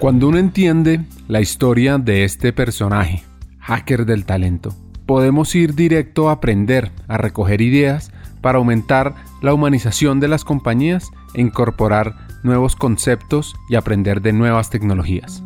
Cuando 0.00 0.28
uno 0.28 0.38
entiende 0.38 1.04
la 1.28 1.42
historia 1.42 1.98
de 1.98 2.24
este 2.24 2.54
personaje, 2.54 3.22
hacker 3.58 4.06
del 4.06 4.24
talento, 4.24 4.74
podemos 5.04 5.54
ir 5.54 5.74
directo 5.74 6.30
a 6.30 6.32
aprender, 6.32 6.90
a 7.06 7.18
recoger 7.18 7.60
ideas 7.60 8.10
para 8.40 8.56
aumentar 8.56 9.16
la 9.42 9.52
humanización 9.52 10.18
de 10.18 10.28
las 10.28 10.42
compañías 10.42 11.10
e 11.34 11.42
incorporar 11.42 12.14
nuevos 12.42 12.76
conceptos 12.76 13.54
y 13.68 13.74
aprender 13.74 14.22
de 14.22 14.32
nuevas 14.32 14.70
tecnologías. 14.70 15.42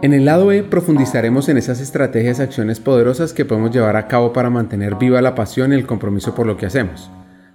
En 0.00 0.14
el 0.14 0.24
lado 0.24 0.50
E 0.50 0.62
profundizaremos 0.62 1.50
en 1.50 1.58
esas 1.58 1.78
estrategias 1.78 2.38
y 2.38 2.42
acciones 2.42 2.80
poderosas 2.80 3.34
que 3.34 3.44
podemos 3.44 3.70
llevar 3.70 3.96
a 3.96 4.08
cabo 4.08 4.32
para 4.32 4.48
mantener 4.48 4.94
viva 4.94 5.20
la 5.20 5.34
pasión 5.34 5.74
y 5.74 5.76
el 5.76 5.86
compromiso 5.86 6.34
por 6.34 6.46
lo 6.46 6.56
que 6.56 6.64
hacemos. 6.64 7.10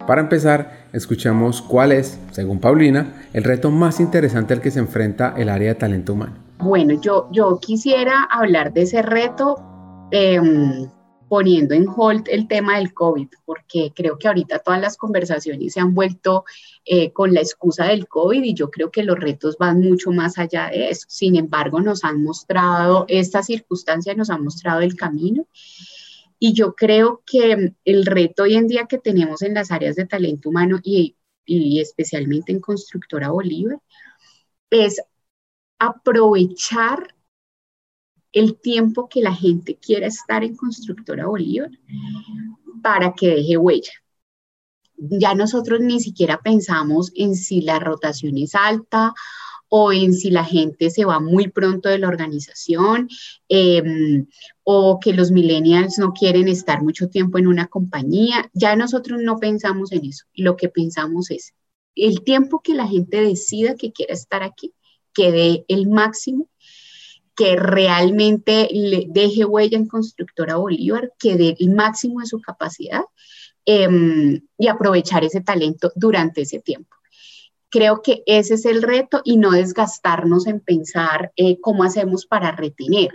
Para 0.08 0.22
empezar, 0.22 0.88
escuchamos 0.94 1.62
cuál 1.62 1.92
es, 1.92 2.18
según 2.32 2.62
Paulina, 2.62 3.28
el 3.34 3.44
reto 3.44 3.72
más 3.72 4.00
interesante 4.00 4.54
al 4.54 4.62
que 4.62 4.72
se 4.72 4.80
enfrenta 4.80 5.34
el 5.36 5.50
área 5.50 5.74
de 5.74 5.76
talento 5.76 6.14
humano. 6.14 6.34
Bueno, 6.60 7.00
yo, 7.02 7.28
yo 7.34 7.60
quisiera 7.60 8.24
hablar 8.24 8.72
de 8.72 8.84
ese 8.84 9.02
reto 9.02 9.62
em, 10.12 10.88
poniendo 11.28 11.76
en 11.76 11.88
hold 11.94 12.30
el 12.30 12.48
tema 12.48 12.78
del 12.78 12.94
COVID, 12.94 13.28
porque 13.44 13.92
creo 13.94 14.18
que 14.18 14.30
ahorita 14.30 14.60
todas 14.60 14.80
las 14.80 14.96
conversaciones 14.96 15.74
se 15.74 15.82
han 15.82 15.94
vuelto 15.94 16.46
eh, 16.86 17.12
con 17.12 17.34
la 17.34 17.42
excusa 17.42 17.84
del 17.88 18.08
COVID 18.08 18.42
y 18.42 18.54
yo 18.54 18.72
creo 18.72 18.90
que 18.90 19.04
los 19.04 19.20
retos 19.20 19.58
van 19.58 19.82
mucho 19.82 20.12
más 20.12 20.38
allá 20.38 20.70
de 20.70 20.90
eso. 20.90 21.06
Sin 21.10 21.36
embargo, 21.36 21.82
nos 21.82 22.06
han 22.06 22.24
mostrado, 22.24 23.04
esta 23.10 23.44
circunstancia 23.44 24.16
nos 24.16 24.30
ha 24.30 24.38
mostrado 24.38 24.80
el 24.80 24.96
camino 24.96 25.48
y 26.40 26.54
yo 26.54 26.76
creo 26.76 27.24
que 27.26 27.74
el 27.84 28.06
reto 28.06 28.44
hoy 28.44 28.56
en 28.56 28.68
día 28.68 28.86
que 28.86 28.98
tenemos 28.98 29.42
en 29.42 29.54
las 29.54 29.72
áreas 29.72 29.96
de 29.96 30.06
talento 30.06 30.50
humano 30.50 30.80
y, 30.84 31.16
especialmente 31.46 32.52
en 32.52 32.60
Constructora 32.60 33.30
Bolívar 33.30 33.80
es 34.70 35.02
aprovechar 35.80 37.16
el 38.34 38.60
tiempo 38.60 39.08
que 39.08 39.22
la 39.22 39.34
gente 39.34 39.78
quiera 39.78 40.08
estar 40.08 40.44
en 40.44 40.56
Constructora 40.56 41.28
Bolívar 41.28 41.72
para 42.84 43.14
que 43.14 43.30
deje 43.30 43.58
huella. 43.58 43.94
Ya 44.98 45.34
nosotros 45.36 45.80
ni 45.80 46.02
siquiera 46.02 46.40
pensamos 46.44 47.12
en 47.16 47.36
si 47.36 47.62
la 47.62 47.80
rotación 47.80 48.38
es 48.38 48.54
alta 48.56 49.14
o 49.70 49.92
en 49.92 50.14
si 50.14 50.30
la 50.30 50.46
gente 50.46 50.90
se 50.90 51.06
va 51.06 51.20
muy 51.20 51.50
pronto 51.50 51.90
de 51.90 52.00
la 52.00 52.08
organización 52.08 53.10
em, 53.50 54.28
o 54.64 55.00
que 55.00 55.14
los 55.14 55.32
millennials 55.32 55.98
no 55.98 56.14
quieren 56.14 56.48
estar 56.48 56.82
mucho 56.84 57.10
tiempo 57.10 57.38
en 57.38 57.48
una 57.48 57.68
compañía. 57.68 58.50
Ya 58.54 58.76
nosotros 58.76 59.20
no 59.22 59.38
pensamos 59.38 59.92
en 59.92 60.06
eso. 60.06 60.26
Lo 60.34 60.56
que 60.56 60.70
pensamos 60.70 61.32
es 61.32 61.54
el 61.96 62.24
tiempo 62.24 62.62
que 62.62 62.74
la 62.74 62.88
gente 62.88 63.22
decida 63.22 63.76
que 63.76 63.92
quiera 63.92 64.14
estar 64.14 64.44
aquí, 64.44 64.74
que 65.14 65.32
dé 65.32 65.66
el 65.68 65.88
máximo 65.90 66.48
que 67.38 67.56
realmente 67.56 68.68
le 68.72 69.06
deje 69.10 69.46
huella 69.46 69.78
en 69.78 69.88
Constructora 69.88 70.56
Bolívar, 70.56 71.14
que 71.20 71.38
dé 71.38 71.56
el 71.60 71.70
máximo 71.70 72.20
de 72.20 72.26
su 72.26 72.42
capacidad 72.42 73.04
em, 73.64 74.42
y 74.58 74.68
aprovechar 74.68 75.24
ese 75.24 75.42
talento 75.42 75.92
durante 75.96 76.42
ese 76.42 76.60
tiempo. 76.60 76.97
Creo 77.70 78.02
que 78.02 78.24
ese 78.26 78.56
es 78.56 78.66
el 78.66 78.82
reto 78.82 79.22
y 79.24 79.38
no 79.38 79.52
desgastarnos 79.52 80.48
en 80.48 80.60
pensar 80.60 81.32
eh, 81.36 81.60
cómo 81.60 81.84
hacemos 81.84 82.26
para 82.26 82.52
retener. 82.52 83.10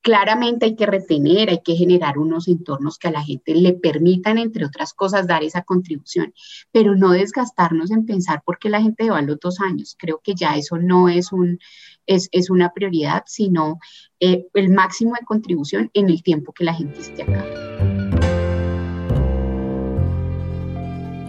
Claramente 0.00 0.66
hay 0.66 0.76
que 0.76 0.86
retener, 0.86 1.50
hay 1.50 1.60
que 1.62 1.74
generar 1.74 2.18
unos 2.18 2.48
entornos 2.48 2.98
que 2.98 3.08
a 3.08 3.12
la 3.12 3.22
gente 3.22 3.54
le 3.54 3.74
permitan, 3.74 4.38
entre 4.38 4.64
otras 4.64 4.94
cosas, 4.94 5.26
dar 5.26 5.42
esa 5.42 5.62
contribución, 5.62 6.32
pero 6.72 6.94
no 6.94 7.10
desgastarnos 7.10 7.90
en 7.90 8.06
pensar 8.06 8.42
por 8.44 8.58
qué 8.58 8.70
la 8.70 8.80
gente 8.80 9.10
va 9.10 9.18
a 9.18 9.22
los 9.22 9.38
dos 9.40 9.60
años. 9.60 9.96
Creo 9.98 10.20
que 10.22 10.34
ya 10.34 10.56
eso 10.56 10.78
no 10.78 11.08
es, 11.08 11.32
un, 11.32 11.58
es, 12.06 12.28
es 12.32 12.48
una 12.48 12.72
prioridad, 12.72 13.24
sino 13.26 13.78
eh, 14.20 14.46
el 14.54 14.70
máximo 14.70 15.14
de 15.18 15.26
contribución 15.26 15.90
en 15.94 16.08
el 16.08 16.22
tiempo 16.22 16.52
que 16.52 16.64
la 16.64 16.74
gente 16.74 17.00
esté 17.00 17.22
acá. 17.22 17.67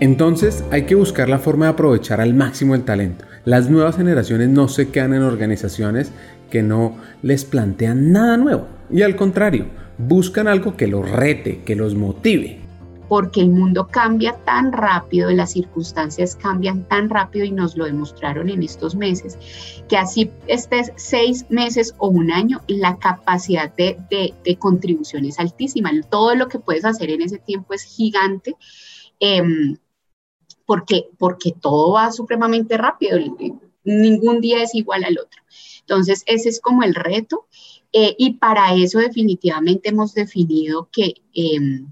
Entonces 0.01 0.63
hay 0.71 0.85
que 0.85 0.95
buscar 0.95 1.27
la 1.27 1.39
forma 1.39 1.65
de 1.65 1.71
aprovechar 1.71 2.21
al 2.21 2.33
máximo 2.33 2.73
el 2.73 2.85
talento. 2.85 3.25
Las 3.43 3.69
nuevas 3.69 3.97
generaciones 3.97 4.49
no 4.49 4.67
se 4.67 4.89
quedan 4.89 5.13
en 5.13 5.23
organizaciones 5.23 6.11
que 6.49 6.63
no 6.63 6.95
les 7.21 7.45
plantean 7.45 8.11
nada 8.11 8.37
nuevo 8.37 8.67
y 8.91 9.01
al 9.03 9.15
contrario, 9.15 9.67
buscan 9.97 10.47
algo 10.47 10.75
que 10.75 10.87
los 10.87 11.09
rete, 11.09 11.61
que 11.63 11.75
los 11.75 11.95
motive. 11.95 12.59
Porque 13.07 13.41
el 13.41 13.49
mundo 13.49 13.87
cambia 13.87 14.33
tan 14.45 14.71
rápido, 14.71 15.31
las 15.31 15.51
circunstancias 15.51 16.35
cambian 16.35 16.87
tan 16.87 17.09
rápido 17.09 17.43
y 17.43 17.51
nos 17.51 17.75
lo 17.75 17.85
demostraron 17.85 18.49
en 18.49 18.61
estos 18.61 18.95
meses, 18.95 19.37
que 19.87 19.97
así 19.97 20.31
estés 20.47 20.91
seis 20.95 21.45
meses 21.49 21.95
o 21.97 22.07
un 22.07 22.31
año, 22.31 22.61
la 22.67 22.97
capacidad 22.97 23.73
de, 23.75 24.35
contribución 24.59 25.25
es 25.25 25.39
altísima. 25.39 25.91
Todo 26.09 26.35
lo 26.35 26.47
que 26.47 26.59
puedes 26.59 26.85
hacer 26.85 27.09
en 27.09 27.23
ese 27.23 27.39
tiempo 27.39 27.73
es 27.73 27.83
gigante. 27.83 28.55
Em, 29.19 29.75
porque, 30.69 31.09
porque 31.17 31.51
todo 31.51 31.93
va 31.93 32.11
supremamente 32.11 32.77
rápido, 32.77 33.17
ningún 33.83 34.39
día 34.39 34.61
es 34.61 34.75
igual 34.75 35.03
al 35.03 35.17
otro. 35.17 35.41
Entonces, 35.79 36.21
ese 36.27 36.49
es 36.49 36.61
como 36.61 36.83
el 36.83 36.93
reto. 36.93 37.47
Eh, 37.91 38.13
y 38.19 38.33
para 38.33 38.75
eso 38.75 38.99
definitivamente 38.99 39.89
hemos 39.89 40.13
definido 40.13 40.87
que, 40.91 41.15
em, 41.33 41.91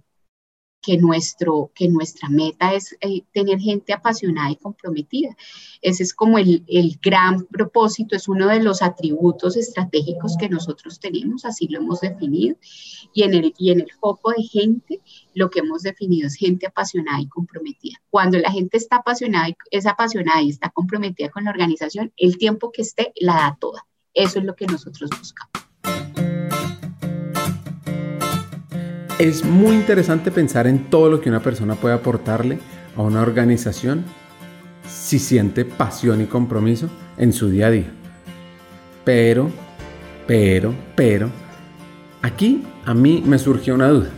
que, 0.88 0.98
nuestro, 0.98 1.70
que 1.76 1.90
nuestra 1.90 2.30
meta 2.30 2.74
es 2.74 2.96
eh, 3.02 3.24
tener 3.34 3.60
gente 3.60 3.92
apasionada 3.92 4.52
y 4.52 4.56
comprometida. 4.56 5.36
Ese 5.82 6.04
es 6.04 6.14
como 6.14 6.38
el, 6.38 6.64
el, 6.66 6.98
gran 7.04 7.46
propósito, 7.48 8.16
es 8.16 8.30
uno 8.30 8.48
de 8.48 8.64
los 8.64 8.82
atributos 8.82 9.58
estratégicos 9.58 10.38
que 10.40 10.48
nosotros 10.48 11.02
tenemos, 11.02 11.44
así 11.44 11.68
lo 11.68 11.80
hemos 11.80 12.00
definido. 12.00 12.56
Y 13.14 13.24
en 13.24 13.34
el, 13.34 13.54
y 13.58 13.72
en 13.72 13.82
el 13.82 13.92
foco 14.00 14.32
de 14.32 14.44
gente, 14.44 15.02
lo 15.34 15.50
que 15.50 15.60
hemos 15.60 15.82
definido 15.82 16.28
es 16.28 16.36
gente 16.36 16.68
apasionada 16.68 17.20
y 17.20 17.28
comprometida. 17.28 17.98
Cuando 18.10 18.40
la 18.40 18.50
gente 18.50 18.78
está 18.78 18.98
apasionada, 18.98 19.50
es 19.72 19.86
apasionada 19.88 20.42
y 20.42 20.52
está 20.52 20.70
comprometida 20.70 21.28
con 21.28 21.44
la 21.44 21.52
organización, 21.52 22.14
el 22.16 22.38
tiempo 22.38 22.72
que 22.72 22.84
esté 22.84 23.12
la 23.18 23.34
da 23.34 23.58
toda. 23.60 23.86
Eso 24.14 24.40
es 24.40 24.46
lo 24.46 24.56
que 24.56 24.68
nosotros 24.68 25.10
buscamos. 25.20 25.67
Es 29.20 29.44
muy 29.44 29.76
interesante 29.76 30.30
pensar 30.30 30.68
en 30.68 30.92
todo 30.92 31.10
lo 31.10 31.20
que 31.20 31.30
una 31.30 31.42
persona 31.42 31.74
puede 31.74 31.96
aportarle 31.96 32.60
a 32.96 33.02
una 33.02 33.24
organización 33.24 34.06
si 34.88 35.18
siente 35.18 35.66
pasión 35.66 36.22
y 36.22 36.28
compromiso 36.28 36.88
en 37.18 37.34
su 37.34 37.50
día 37.50 37.66
a 37.66 37.72
día. 37.72 37.92
Pero, 39.04 39.50
pero, 40.28 40.72
pero, 40.96 41.32
aquí 42.22 42.64
a 42.86 42.94
mí 42.94 43.24
me 43.26 43.40
surgió 43.40 43.74
una 43.74 43.90
duda. 43.90 44.12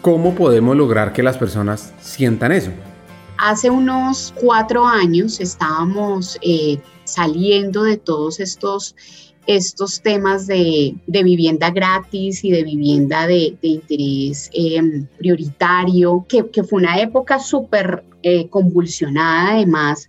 ¿Cómo 0.00 0.34
podemos 0.34 0.74
lograr 0.74 1.12
que 1.12 1.22
las 1.22 1.36
personas 1.36 1.92
sientan 2.00 2.52
eso? 2.52 2.70
Hace 3.36 3.68
unos 3.68 4.32
cuatro 4.40 4.86
años 4.86 5.40
estábamos 5.40 6.38
eh, 6.40 6.80
saliendo 7.04 7.82
de 7.82 7.98
todos 7.98 8.40
estos 8.40 8.96
estos 9.46 10.00
temas 10.00 10.46
de, 10.46 10.94
vivienda 11.06 11.70
gratis 11.70 12.44
y 12.44 12.50
de 12.50 12.62
vivienda 12.62 13.26
de, 13.26 13.56
interés 13.62 14.50
em, 14.52 15.06
prioritario, 15.18 16.24
que, 16.28 16.44
fue 16.64 16.80
una 16.80 17.00
época 17.00 17.38
súper 17.38 18.04
eh, 18.22 18.48
convulsionada 18.48 19.52
además, 19.52 20.08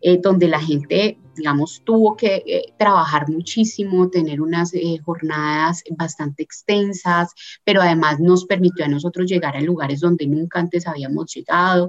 eh, 0.00 0.18
donde 0.22 0.48
la 0.48 0.60
gente, 0.60 1.18
digamos, 1.34 1.82
tuvo 1.84 2.16
que 2.16 2.42
eh, 2.46 2.74
trabajar 2.78 3.28
muchísimo, 3.30 4.10
tener 4.10 4.40
unas 4.40 4.72
jornadas 5.04 5.82
bastante 5.96 6.42
extensas, 6.42 7.32
pero 7.64 7.80
además 7.80 8.20
nos 8.20 8.44
permitió 8.44 8.84
a 8.84 8.88
nosotros 8.88 9.30
llegar 9.30 9.56
a 9.56 9.62
lugares 9.62 10.00
donde 10.00 10.26
nunca 10.26 10.60
antes 10.60 10.86
habíamos 10.86 11.32
llegado. 11.34 11.88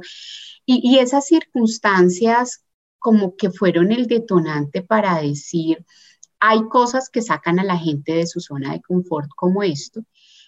y 0.67 0.97
esas 0.97 1.27
circunstancias 1.27 2.65
como 3.05 3.35
que 3.35 3.51
fueron 3.51 3.91
el 3.91 4.07
detonante 4.07 4.81
para 4.81 5.21
decir, 5.21 5.85
hay 6.39 6.63
cosas 6.69 7.09
que 7.09 7.21
sacan 7.21 7.59
a 7.59 7.63
la 7.63 7.77
gente 7.77 8.13
de 8.13 8.27
su 8.27 8.39
zona 8.39 8.73
de 8.73 8.81
confort 8.81 9.29
como 9.35 9.63
esto. 9.63 10.03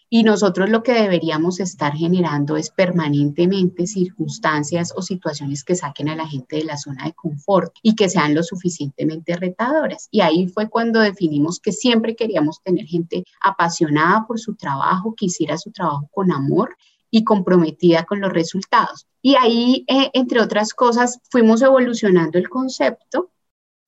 Y 0.10 0.24
nosotros 0.24 0.70
lo 0.70 0.84
que 0.84 0.94
deberíamos 0.94 1.60
estar 1.60 1.94
generando 1.94 2.56
es 2.56 2.70
permanentemente 2.70 3.88
circunstancias 3.88 4.94
o 4.96 5.02
situaciones 5.02 5.66
que 5.66 5.76
saquen 5.76 6.08
a 6.08 6.16
la 6.16 6.26
gente 6.26 6.56
de 6.56 6.64
la 6.64 6.78
zona 6.78 7.06
de 7.06 7.14
confort 7.14 7.74
y 7.82 7.94
que 7.96 8.08
sean 8.08 8.34
lo 8.34 8.42
suficientemente 8.42 9.36
retadoras. 9.36 10.08
Y 10.10 10.22
ahí 10.22 10.48
fue 10.48 10.70
cuando 10.70 11.02
definimos 11.02 11.60
que 11.60 11.74
siempre 11.74 12.16
queríamos 12.16 12.62
tener 12.64 12.86
gente 12.86 13.26
apasionada 13.42 14.26
por 14.26 14.40
su 14.40 14.56
trabajo, 14.56 15.14
que 15.14 15.26
hiciera 15.26 15.58
su 15.58 15.72
trabajo 15.72 16.08
con 16.14 16.32
amor 16.32 16.78
y 17.12 17.26
comprometida 17.26 18.04
con 18.04 18.22
los 18.22 18.32
resultados. 18.32 19.08
Y 19.22 19.36
ahí, 19.36 19.84
eh, 19.88 20.10
entre 20.14 20.40
otras 20.40 20.74
cosas, 20.74 21.20
fuimos 21.30 21.62
evolucionando 21.62 22.38
el 22.38 22.48
concepto 22.48 23.32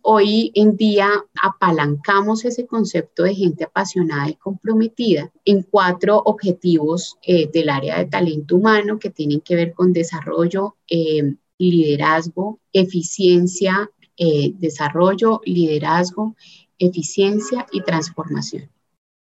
Hoy 0.01 0.51
en 0.55 0.75
día 0.77 1.09
apalancamos 1.41 2.45
ese 2.45 2.65
concepto 2.65 3.23
de 3.23 3.35
gente 3.35 3.65
apasionada 3.65 4.29
y 4.29 4.35
comprometida 4.35 5.31
en 5.45 5.63
cuatro 5.63 6.21
objetivos 6.25 7.17
eh, 7.21 7.49
del 7.51 7.69
área 7.69 7.97
de 7.97 8.05
talento 8.05 8.55
humano 8.55 8.97
que 8.97 9.09
tienen 9.09 9.41
que 9.41 9.55
ver 9.55 9.73
con 9.73 9.93
desarrollo, 9.93 10.77
eh, 10.89 11.35
liderazgo, 11.57 12.59
eficiencia 12.71 13.91
eh, 14.21 14.51
desarrollo, 14.57 15.39
liderazgo, 15.45 16.35
eficiencia 16.77 17.65
y 17.71 17.81
transformación. 17.83 18.69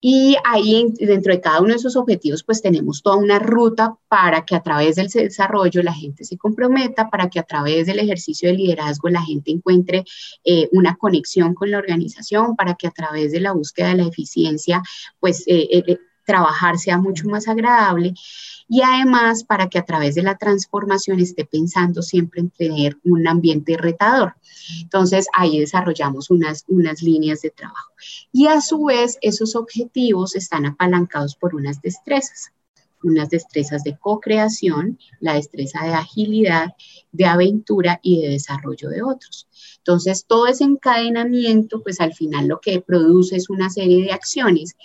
Y 0.00 0.36
ahí 0.44 0.86
dentro 0.98 1.32
de 1.32 1.40
cada 1.40 1.60
uno 1.60 1.70
de 1.70 1.76
esos 1.76 1.96
objetivos, 1.96 2.44
pues 2.44 2.62
tenemos 2.62 3.02
toda 3.02 3.16
una 3.16 3.40
ruta 3.40 3.96
para 4.08 4.44
que 4.44 4.54
a 4.54 4.62
través 4.62 4.94
del 4.94 5.08
desarrollo 5.08 5.82
la 5.82 5.92
gente 5.92 6.24
se 6.24 6.36
comprometa, 6.36 7.10
para 7.10 7.28
que 7.28 7.40
a 7.40 7.42
través 7.42 7.86
del 7.86 7.98
ejercicio 7.98 8.48
de 8.48 8.56
liderazgo 8.56 9.08
la 9.08 9.22
gente 9.22 9.50
encuentre 9.50 10.04
eh, 10.44 10.68
una 10.70 10.96
conexión 10.96 11.54
con 11.54 11.72
la 11.72 11.78
organización, 11.78 12.54
para 12.54 12.74
que 12.74 12.86
a 12.86 12.92
través 12.92 13.32
de 13.32 13.40
la 13.40 13.52
búsqueda 13.52 13.88
de 13.88 13.96
la 13.96 14.08
eficiencia, 14.08 14.82
pues 15.18 15.42
eh, 15.48 15.98
trabajar 16.28 16.76
sea 16.78 16.98
mucho 16.98 17.26
más 17.26 17.48
agradable 17.48 18.12
y 18.68 18.82
además 18.82 19.44
para 19.44 19.70
que 19.70 19.78
a 19.78 19.84
través 19.86 20.14
de 20.14 20.22
la 20.22 20.36
transformación 20.36 21.20
esté 21.20 21.46
pensando 21.46 22.02
siempre 22.02 22.42
en 22.42 22.50
tener 22.50 22.98
un 23.02 23.26
ambiente 23.26 23.78
retador. 23.78 24.34
Entonces 24.82 25.26
ahí 25.32 25.58
desarrollamos 25.58 26.28
unas, 26.28 26.66
unas 26.68 27.02
líneas 27.02 27.40
de 27.40 27.48
trabajo. 27.48 27.92
Y 28.30 28.46
a 28.48 28.60
su 28.60 28.84
vez 28.84 29.16
esos 29.22 29.56
objetivos 29.56 30.36
están 30.36 30.66
apalancados 30.66 31.34
por 31.34 31.54
unas 31.54 31.80
destrezas 31.80 32.52
unas 33.02 33.30
destrezas 33.30 33.82
de 33.84 33.96
co-creación, 33.96 34.98
la 35.20 35.34
destreza 35.34 35.84
de 35.84 35.94
agilidad, 35.94 36.74
de 37.12 37.26
aventura 37.26 38.00
y 38.02 38.22
de 38.22 38.30
desarrollo 38.30 38.88
de 38.88 39.02
otros. 39.02 39.48
Entonces, 39.78 40.24
todo 40.26 40.46
ese 40.46 40.64
encadenamiento, 40.64 41.82
pues 41.82 42.00
al 42.00 42.14
final 42.14 42.48
lo 42.48 42.60
que 42.60 42.80
produce 42.80 43.36
es 43.36 43.50
una 43.50 43.70
serie 43.70 44.02
de 44.02 44.12
acciones 44.12 44.76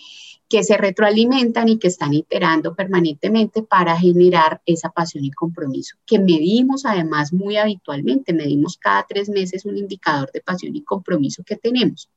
que 0.49 0.63
se 0.63 0.77
retroalimentan 0.77 1.67
y 1.67 1.79
que 1.79 1.87
están 1.87 2.13
iterando 2.13 2.75
permanentemente 2.75 3.63
para 3.63 3.97
generar 3.97 4.61
esa 4.65 4.89
pasión 4.89 5.25
y 5.25 5.31
compromiso, 5.31 5.97
que 6.05 6.19
medimos 6.19 6.85
además 6.85 7.33
muy 7.33 7.57
habitualmente, 7.57 8.33
medimos 8.33 8.77
cada 8.77 9.03
tres 9.07 9.29
meses 9.29 9.65
un 9.65 9.77
indicador 9.77 10.31
de 10.31 10.41
pasión 10.41 10.75
y 10.75 10.83
compromiso 10.83 11.43
que 11.43 11.55
tenemos 11.55 12.07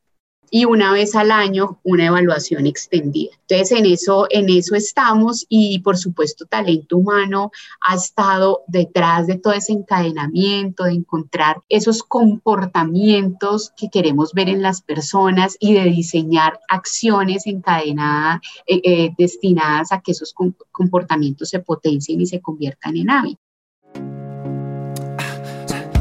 y 0.49 0.65
una 0.65 0.91
vez 0.91 1.15
al 1.15 1.31
año 1.31 1.79
una 1.83 2.07
evaluación 2.07 2.65
extendida. 2.65 3.31
Entonces, 3.47 3.77
en 3.77 3.85
eso, 3.85 4.27
en 4.29 4.49
eso 4.49 4.75
estamos 4.75 5.45
y 5.49 5.79
por 5.79 5.97
supuesto 5.97 6.45
talento 6.45 6.97
humano 6.97 7.51
ha 7.81 7.95
estado 7.95 8.61
detrás 8.67 9.27
de 9.27 9.37
todo 9.37 9.53
ese 9.53 9.73
encadenamiento, 9.73 10.85
de 10.85 10.93
encontrar 10.93 11.61
esos 11.69 12.03
comportamientos 12.03 13.71
que 13.75 13.89
queremos 13.89 14.33
ver 14.33 14.49
en 14.49 14.61
las 14.61 14.81
personas 14.81 15.57
y 15.59 15.73
de 15.73 15.85
diseñar 15.85 16.59
acciones 16.67 17.47
encadenadas, 17.47 18.41
eh, 18.65 18.81
eh, 18.83 19.09
destinadas 19.17 19.91
a 19.91 20.01
que 20.01 20.11
esos 20.11 20.33
comportamientos 20.71 21.49
se 21.49 21.59
potencien 21.59 22.21
y 22.21 22.25
se 22.25 22.41
conviertan 22.41 22.97
en 22.97 23.09
hábitos. 23.09 23.47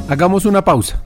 Hagamos 0.09 0.45
una 0.45 0.63
pausa. 0.63 1.06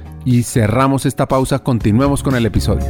y 0.25 0.43
cerramos 0.43 1.05
esta 1.05 1.27
pausa. 1.27 1.59
Continuemos 1.59 2.23
con 2.23 2.35
el 2.35 2.45
episodio. 2.45 2.85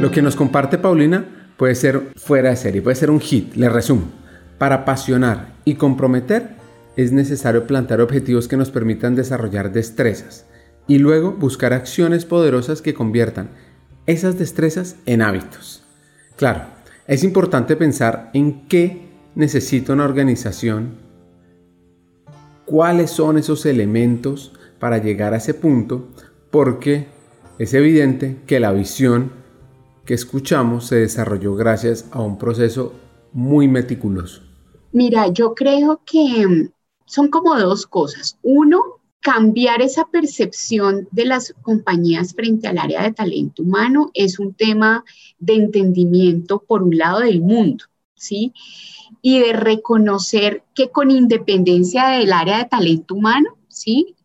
Lo 0.00 0.10
que 0.10 0.22
nos 0.22 0.36
comparte 0.36 0.76
Paulina 0.76 1.24
puede 1.56 1.74
ser 1.74 2.12
fuera 2.16 2.50
de 2.50 2.56
serie, 2.56 2.82
puede 2.82 2.96
ser 2.96 3.10
un 3.10 3.20
hit, 3.20 3.54
le 3.54 3.68
resumo. 3.68 4.02
Para 4.58 4.76
apasionar 4.76 5.54
y 5.64 5.76
comprometer 5.76 6.50
es 6.96 7.10
necesario 7.12 7.66
plantear 7.66 8.00
objetivos 8.00 8.46
que 8.46 8.56
nos 8.56 8.70
permitan 8.70 9.14
desarrollar 9.14 9.72
destrezas 9.72 10.46
y 10.86 10.98
luego 10.98 11.32
buscar 11.32 11.72
acciones 11.72 12.24
poderosas 12.24 12.82
que 12.82 12.94
conviertan 12.94 13.48
esas 14.06 14.38
destrezas 14.38 14.96
en 15.06 15.22
hábitos. 15.22 15.82
Claro, 16.36 16.64
es 17.06 17.24
importante 17.24 17.76
pensar 17.76 18.30
en 18.34 18.68
qué 18.68 19.08
necesita 19.34 19.94
una 19.94 20.04
organización, 20.04 20.98
cuáles 22.64 23.10
son 23.10 23.38
esos 23.38 23.66
elementos 23.66 24.52
para 24.78 24.98
llegar 24.98 25.34
a 25.34 25.38
ese 25.38 25.54
punto, 25.54 26.08
porque 26.50 27.06
es 27.58 27.74
evidente 27.74 28.38
que 28.46 28.60
la 28.60 28.72
visión 28.72 29.32
que 30.04 30.14
escuchamos 30.14 30.86
se 30.86 30.96
desarrolló 30.96 31.54
gracias 31.54 32.06
a 32.10 32.20
un 32.20 32.38
proceso 32.38 32.92
muy 33.32 33.68
meticuloso. 33.68 34.42
Mira, 34.92 35.28
yo 35.28 35.54
creo 35.54 36.00
que 36.04 36.46
mm, 36.46 36.70
son 37.06 37.28
como 37.28 37.58
dos 37.58 37.86
cosas. 37.86 38.38
Uno, 38.42 38.80
cambiar 39.20 39.80
esa 39.80 40.04
percepción 40.04 41.08
de 41.10 41.24
las 41.24 41.54
compañías 41.62 42.34
frente 42.34 42.68
al 42.68 42.78
área 42.78 43.02
de 43.02 43.12
talento 43.12 43.62
humano 43.62 44.10
es 44.12 44.38
un 44.38 44.52
tema 44.52 45.04
de 45.38 45.54
entendimiento 45.54 46.58
por 46.58 46.82
un 46.82 46.96
lado 46.98 47.20
del 47.20 47.40
mundo, 47.40 47.84
¿sí? 48.14 48.52
Y 49.26 49.38
de 49.38 49.54
reconocer 49.54 50.64
que 50.74 50.90
con 50.90 51.10
independencia 51.10 52.08
del 52.08 52.30
área 52.30 52.58
de 52.58 52.66
talento 52.66 53.14
humano, 53.14 53.56
¿sí? 53.68 54.16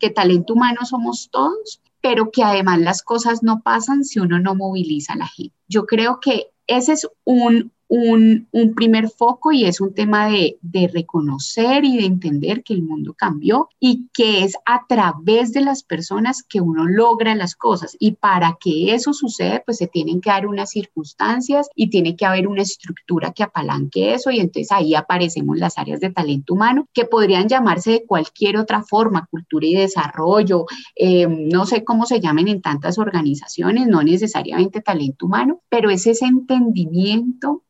Que 0.00 0.10
talento 0.10 0.54
humano 0.54 0.84
somos 0.84 1.28
todos, 1.30 1.80
pero 2.00 2.32
que 2.32 2.42
además 2.42 2.80
las 2.80 3.02
cosas 3.04 3.44
no 3.44 3.62
pasan 3.62 4.02
si 4.02 4.18
uno 4.18 4.40
no 4.40 4.56
moviliza 4.56 5.12
a 5.12 5.18
la 5.18 5.28
gente. 5.28 5.54
Yo 5.68 5.86
creo 5.86 6.18
que 6.18 6.50
ese 6.66 6.94
es 6.94 7.08
un, 7.22 7.70
un, 7.88 8.48
primer 8.76 9.08
foco 9.08 9.50
y 9.50 9.64
es 9.64 9.80
un 9.80 9.94
tema 9.94 10.28
de, 10.28 10.58
reconocer 10.92 11.84
y 11.84 11.96
de 11.98 12.04
entender 12.04 12.62
que 12.62 12.74
el 12.74 12.82
mundo 12.82 13.14
cambió 13.14 13.68
y 13.80 14.08
que 14.12 14.44
es 14.44 14.56
a 14.64 14.86
través 14.88 15.52
de 15.52 15.60
las 15.60 15.82
personas 15.82 16.42
que 16.42 16.60
uno 16.60 16.86
logra 16.86 17.34
las 17.34 17.54
cosas. 17.54 17.96
Y 17.98 18.12
para 18.12 18.56
que 18.60 18.94
eso 18.94 19.12
suceda, 19.12 19.62
pues 19.64 19.78
se 19.78 19.86
tienen 19.86 20.20
que 20.20 20.30
dar 20.30 20.46
unas 20.46 20.70
circunstancias 20.70 21.68
y 21.74 21.90
tiene 21.90 22.16
que 22.16 22.26
haber 22.26 22.46
una 22.46 22.62
estructura 22.62 23.32
que 23.32 23.42
apalanque 23.42 24.14
eso 24.14 24.30
y 24.30 24.40
entonces 24.40 24.70
ahí 24.72 24.94
aparecemos 24.94 25.58
las 25.58 25.78
áreas 25.78 26.00
de 26.00 26.10
talento 26.10 26.54
humano 26.54 26.88
que 26.92 27.04
podrían 27.04 27.48
llamarse 27.48 27.90
de 27.92 28.06
cualquier 28.06 28.56
otra 28.56 28.82
forma, 28.82 29.26
cultura 29.30 29.66
y 29.66 29.74
desarrollo, 29.74 30.66
eh, 30.94 31.26
no 31.26 31.66
sé 31.66 31.84
cómo 31.84 32.06
se 32.06 32.20
llamen 32.20 32.48
en 32.48 32.62
tantas 32.62 32.98
organizaciones, 32.98 33.86
no 33.86 34.02
necesariamente 34.02 34.80
talento 34.80 35.26
humano, 35.26 35.62
pero 35.68 35.90
es 35.90 36.06
ese 36.06 36.26
entendimiento 36.26 37.62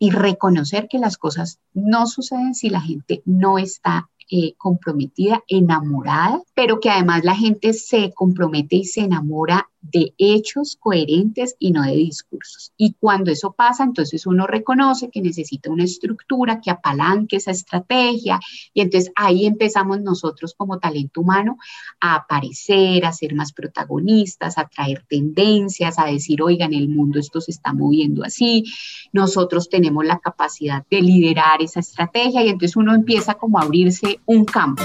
y 0.00 0.10
reconocer 0.10 0.88
que 0.88 0.98
las 0.98 1.18
cosas 1.18 1.60
no 1.74 2.06
suceden 2.06 2.54
si 2.54 2.70
la 2.70 2.80
gente 2.80 3.22
no 3.26 3.58
está 3.58 4.08
eh, 4.30 4.54
comprometida, 4.56 5.42
enamorada, 5.46 6.40
pero 6.54 6.80
que 6.80 6.88
además 6.88 7.22
la 7.22 7.36
gente 7.36 7.74
se 7.74 8.12
compromete 8.14 8.76
y 8.76 8.84
se 8.84 9.02
enamora 9.02 9.68
de 9.82 10.14
hechos 10.18 10.76
coherentes 10.78 11.56
y 11.58 11.72
no 11.72 11.82
de 11.82 11.96
discursos. 11.96 12.72
Y 12.76 12.94
cuando 12.98 13.30
eso 13.30 13.52
pasa, 13.52 13.84
entonces 13.84 14.26
uno 14.26 14.46
reconoce 14.46 15.10
que 15.10 15.22
necesita 15.22 15.70
una 15.70 15.84
estructura 15.84 16.60
que 16.60 16.70
apalanque 16.70 17.36
esa 17.36 17.50
estrategia 17.50 18.38
y 18.74 18.82
entonces 18.82 19.10
ahí 19.16 19.46
empezamos 19.46 20.00
nosotros 20.00 20.54
como 20.54 20.78
talento 20.78 21.22
humano 21.22 21.56
a 22.00 22.16
aparecer, 22.16 23.04
a 23.04 23.12
ser 23.12 23.34
más 23.34 23.52
protagonistas, 23.52 24.58
a 24.58 24.68
traer 24.68 25.04
tendencias, 25.08 25.98
a 25.98 26.06
decir, 26.06 26.42
oigan, 26.42 26.74
el 26.74 26.88
mundo 26.88 27.18
esto 27.18 27.40
se 27.40 27.50
está 27.50 27.72
moviendo 27.72 28.24
así, 28.24 28.64
nosotros 29.12 29.68
tenemos 29.68 30.04
la 30.04 30.18
capacidad 30.18 30.84
de 30.90 31.00
liderar 31.00 31.62
esa 31.62 31.80
estrategia 31.80 32.44
y 32.44 32.48
entonces 32.48 32.76
uno 32.76 32.94
empieza 32.94 33.34
como 33.34 33.58
a 33.58 33.62
abrirse 33.62 34.20
un 34.26 34.44
campo. 34.44 34.82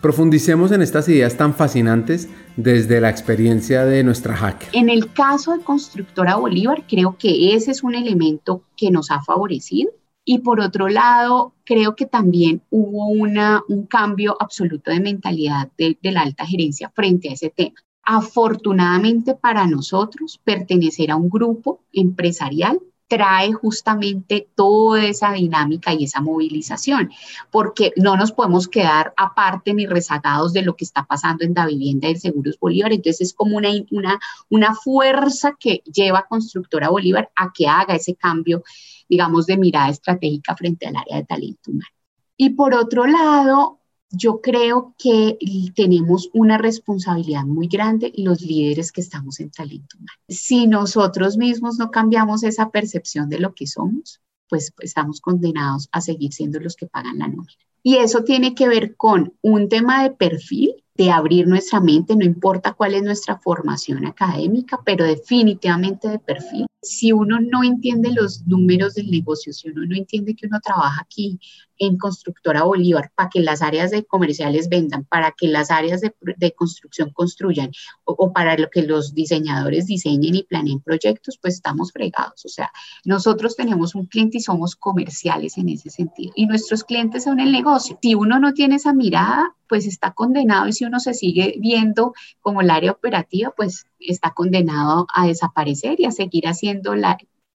Profundicemos 0.00 0.72
en 0.72 0.80
estas 0.80 1.08
ideas 1.10 1.36
tan 1.36 1.54
fascinantes 1.54 2.28
desde 2.56 3.02
la 3.02 3.10
experiencia 3.10 3.84
de 3.84 4.02
nuestra 4.02 4.34
hacker. 4.34 4.70
En 4.72 4.88
el 4.88 5.12
caso 5.12 5.52
de 5.54 5.62
Constructora 5.62 6.36
Bolívar, 6.36 6.84
creo 6.88 7.16
que 7.18 7.54
ese 7.54 7.70
es 7.70 7.82
un 7.82 7.94
elemento 7.94 8.62
que 8.76 8.90
nos 8.90 9.10
ha 9.10 9.20
favorecido. 9.20 9.90
Y 10.24 10.38
por 10.38 10.60
otro 10.60 10.88
lado, 10.88 11.54
creo 11.64 11.96
que 11.96 12.06
también 12.06 12.62
hubo 12.70 13.08
una, 13.08 13.62
un 13.68 13.86
cambio 13.86 14.36
absoluto 14.40 14.90
de 14.90 15.00
mentalidad 15.00 15.70
de 15.76 15.98
la 16.02 16.22
alta 16.22 16.46
gerencia 16.46 16.90
frente 16.94 17.28
a 17.28 17.32
ese 17.32 17.50
tema. 17.50 17.74
Afortunadamente 18.02 19.34
para 19.34 19.66
nosotros, 19.66 20.40
pertenecer 20.42 21.10
a 21.10 21.16
un 21.16 21.28
grupo 21.28 21.82
empresarial 21.92 22.80
trae 23.10 23.52
justamente 23.52 24.48
toda 24.54 25.04
esa 25.04 25.32
dinámica 25.32 25.92
y 25.92 26.04
esa 26.04 26.20
movilización, 26.20 27.10
porque 27.50 27.92
no 27.96 28.16
nos 28.16 28.30
podemos 28.30 28.68
quedar 28.68 29.12
aparte 29.16 29.74
ni 29.74 29.84
rezagados 29.84 30.52
de 30.52 30.62
lo 30.62 30.76
que 30.76 30.84
está 30.84 31.04
pasando 31.06 31.44
en 31.44 31.52
la 31.52 31.66
vivienda 31.66 32.06
del 32.06 32.20
Seguros 32.20 32.56
Bolívar. 32.60 32.92
Entonces 32.92 33.28
es 33.28 33.34
como 33.34 33.56
una, 33.56 33.70
una, 33.90 34.20
una 34.48 34.76
fuerza 34.76 35.56
que 35.58 35.82
lleva 35.92 36.20
a 36.20 36.28
Constructora 36.28 36.88
Bolívar 36.88 37.28
a 37.34 37.50
que 37.52 37.66
haga 37.66 37.96
ese 37.96 38.14
cambio, 38.14 38.62
digamos, 39.08 39.46
de 39.46 39.56
mirada 39.56 39.88
estratégica 39.88 40.54
frente 40.54 40.86
al 40.86 40.94
área 40.94 41.16
de 41.16 41.24
talento 41.24 41.72
humano. 41.72 41.90
Y 42.36 42.50
por 42.50 42.74
otro 42.74 43.06
lado, 43.06 43.79
yo 44.10 44.40
creo 44.40 44.94
que 44.98 45.38
tenemos 45.74 46.30
una 46.32 46.58
responsabilidad 46.58 47.44
muy 47.44 47.68
grande 47.68 48.12
los 48.16 48.40
líderes 48.42 48.92
que 48.92 49.00
estamos 49.00 49.40
en 49.40 49.50
talento 49.50 49.96
humano. 49.96 50.18
Si 50.28 50.66
nosotros 50.66 51.36
mismos 51.36 51.78
no 51.78 51.90
cambiamos 51.90 52.42
esa 52.42 52.70
percepción 52.70 53.28
de 53.28 53.38
lo 53.38 53.54
que 53.54 53.66
somos, 53.66 54.20
pues 54.48 54.72
estamos 54.80 55.20
condenados 55.20 55.88
a 55.92 56.00
seguir 56.00 56.32
siendo 56.32 56.58
los 56.58 56.76
que 56.76 56.86
pagan 56.86 57.18
la 57.18 57.28
nómina. 57.28 57.52
Y 57.82 57.96
eso 57.96 58.24
tiene 58.24 58.54
que 58.54 58.68
ver 58.68 58.96
con 58.96 59.34
un 59.40 59.68
tema 59.68 60.02
de 60.02 60.10
perfil 60.10 60.74
de 60.94 61.10
abrir 61.10 61.46
nuestra 61.46 61.80
mente, 61.80 62.14
no 62.14 62.26
importa 62.26 62.74
cuál 62.74 62.94
es 62.94 63.02
nuestra 63.02 63.38
formación 63.38 64.04
académica, 64.04 64.80
pero 64.84 65.06
definitivamente 65.06 66.08
de 66.08 66.18
perfil. 66.18 66.66
Si 66.82 67.12
uno 67.12 67.40
no 67.40 67.62
entiende 67.62 68.10
los 68.10 68.46
números 68.46 68.94
del 68.94 69.10
negocio, 69.10 69.52
si 69.52 69.68
uno 69.68 69.84
no 69.84 69.94
entiende 69.94 70.34
que 70.34 70.46
uno 70.46 70.60
trabaja 70.60 71.02
aquí 71.02 71.38
en 71.80 71.96
Constructora 71.96 72.62
Bolívar 72.62 73.10
para 73.16 73.30
que 73.30 73.40
las 73.40 73.62
áreas 73.62 73.90
de 73.90 74.04
comerciales 74.04 74.68
vendan, 74.68 75.04
para 75.04 75.32
que 75.32 75.48
las 75.48 75.70
áreas 75.70 76.00
de, 76.00 76.52
construcción 76.52 77.10
construyan 77.10 77.72
o, 78.04 78.32
para 78.32 78.56
lo 78.56 78.68
que 78.68 78.82
los 78.82 79.14
diseñadores 79.14 79.86
diseñen 79.86 80.34
y 80.34 80.42
planeen 80.42 80.80
proyectos, 80.80 81.38
pues 81.40 81.54
estamos 81.54 81.90
fregados. 81.90 82.44
O 82.44 82.48
sea, 82.48 82.70
nosotros 83.04 83.56
tenemos 83.56 83.94
un 83.94 84.06
cliente 84.06 84.38
y 84.38 84.40
somos 84.40 84.76
comerciales 84.76 85.56
en 85.56 85.70
ese 85.70 85.88
sentido. 85.88 86.32
Y 86.36 86.46
nuestros 86.46 86.84
clientes 86.84 87.24
son 87.24 87.40
el 87.40 87.50
negocio. 87.50 87.98
Si 88.02 88.14
uno 88.14 88.38
no 88.38 88.52
tiene 88.52 88.76
esa 88.76 88.92
mirada, 88.92 89.56
pues 89.66 89.86
está 89.86 90.12
condenado 90.12 90.66
y 90.66 90.72
si 90.72 90.84
uno 90.84 91.00
se 91.00 91.14
sigue 91.14 91.54
viendo 91.58 92.12
como 92.40 92.60
el 92.60 92.70
área 92.70 92.90
operativa, 92.90 93.54
pues 93.56 93.86
está 94.00 94.32
condenado 94.32 95.06
a 95.14 95.26
desaparecer 95.26 95.98
y 95.98 96.04
a 96.04 96.10
seguir 96.10 96.46
haciendo 96.46 96.69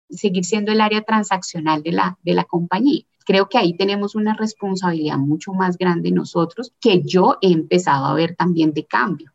seguir 0.10 0.46
siendo 0.46 0.72
el 0.72 0.82
área 0.82 1.02
transaccional 1.02 1.84
de 1.84 1.92
la, 1.92 2.18
de 2.24 2.34
la 2.34 2.44
compañía. 2.44 3.04
Creo 3.26 3.50
que 3.50 3.58
ahí 3.58 3.76
tenemos 3.76 4.16
una 4.16 4.36
responsabilidad 4.36 5.18
mucho 5.18 5.54
más 5.54 5.78
grande 5.78 6.12
nosotros 6.12 6.74
que 6.80 7.02
yo 7.02 7.38
he 7.42 7.52
empezado 7.52 8.06
a 8.06 8.14
ver 8.14 8.36
también 8.36 8.74
de 8.74 8.86
cambio. 8.86 9.32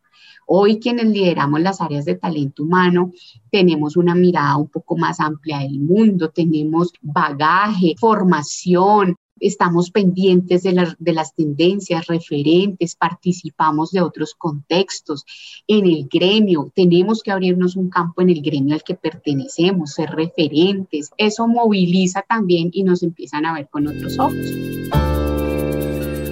Hoy 0.47 0.79
quienes 0.79 1.05
lideramos 1.05 1.61
las 1.61 1.81
áreas 1.81 2.05
de 2.05 2.15
talento 2.15 2.63
humano 2.63 3.11
tenemos 3.51 3.95
una 3.95 4.15
mirada 4.15 4.57
un 4.57 4.67
poco 4.67 4.97
más 4.97 5.19
amplia 5.19 5.59
del 5.59 5.79
mundo, 5.79 6.29
tenemos 6.29 6.91
bagaje, 7.01 7.95
formación, 7.97 9.15
estamos 9.41 9.91
pendientes 9.91 10.63
de, 10.63 10.73
las 10.73 11.35
tendencias, 11.35 12.07
referentes, 12.07 12.95
participamos 12.95 13.91
de 13.91 14.01
otros 14.01 14.35
contextos. 14.35 15.25
En 15.67 15.85
el 15.85 16.07
gremio, 16.07 16.71
tenemos 16.73 17.23
que 17.23 17.31
abrirnos 17.31 17.75
un 17.75 17.89
campo 17.89 18.21
en 18.21 18.29
el 18.29 18.41
gremio 18.41 18.75
al 18.75 18.83
que 18.83 18.95
pertenecemos, 18.95 19.93
ser 19.93 20.11
referentes. 20.11 21.09
Eso 21.17 21.47
moviliza 21.47 22.21
también 22.21 22.69
y 22.71 22.83
nos 22.83 23.03
empiezan 23.03 23.45
a 23.45 23.53
ver 23.53 23.67
con 23.69 23.87
otros 23.87 24.17
ojos. 24.19 24.35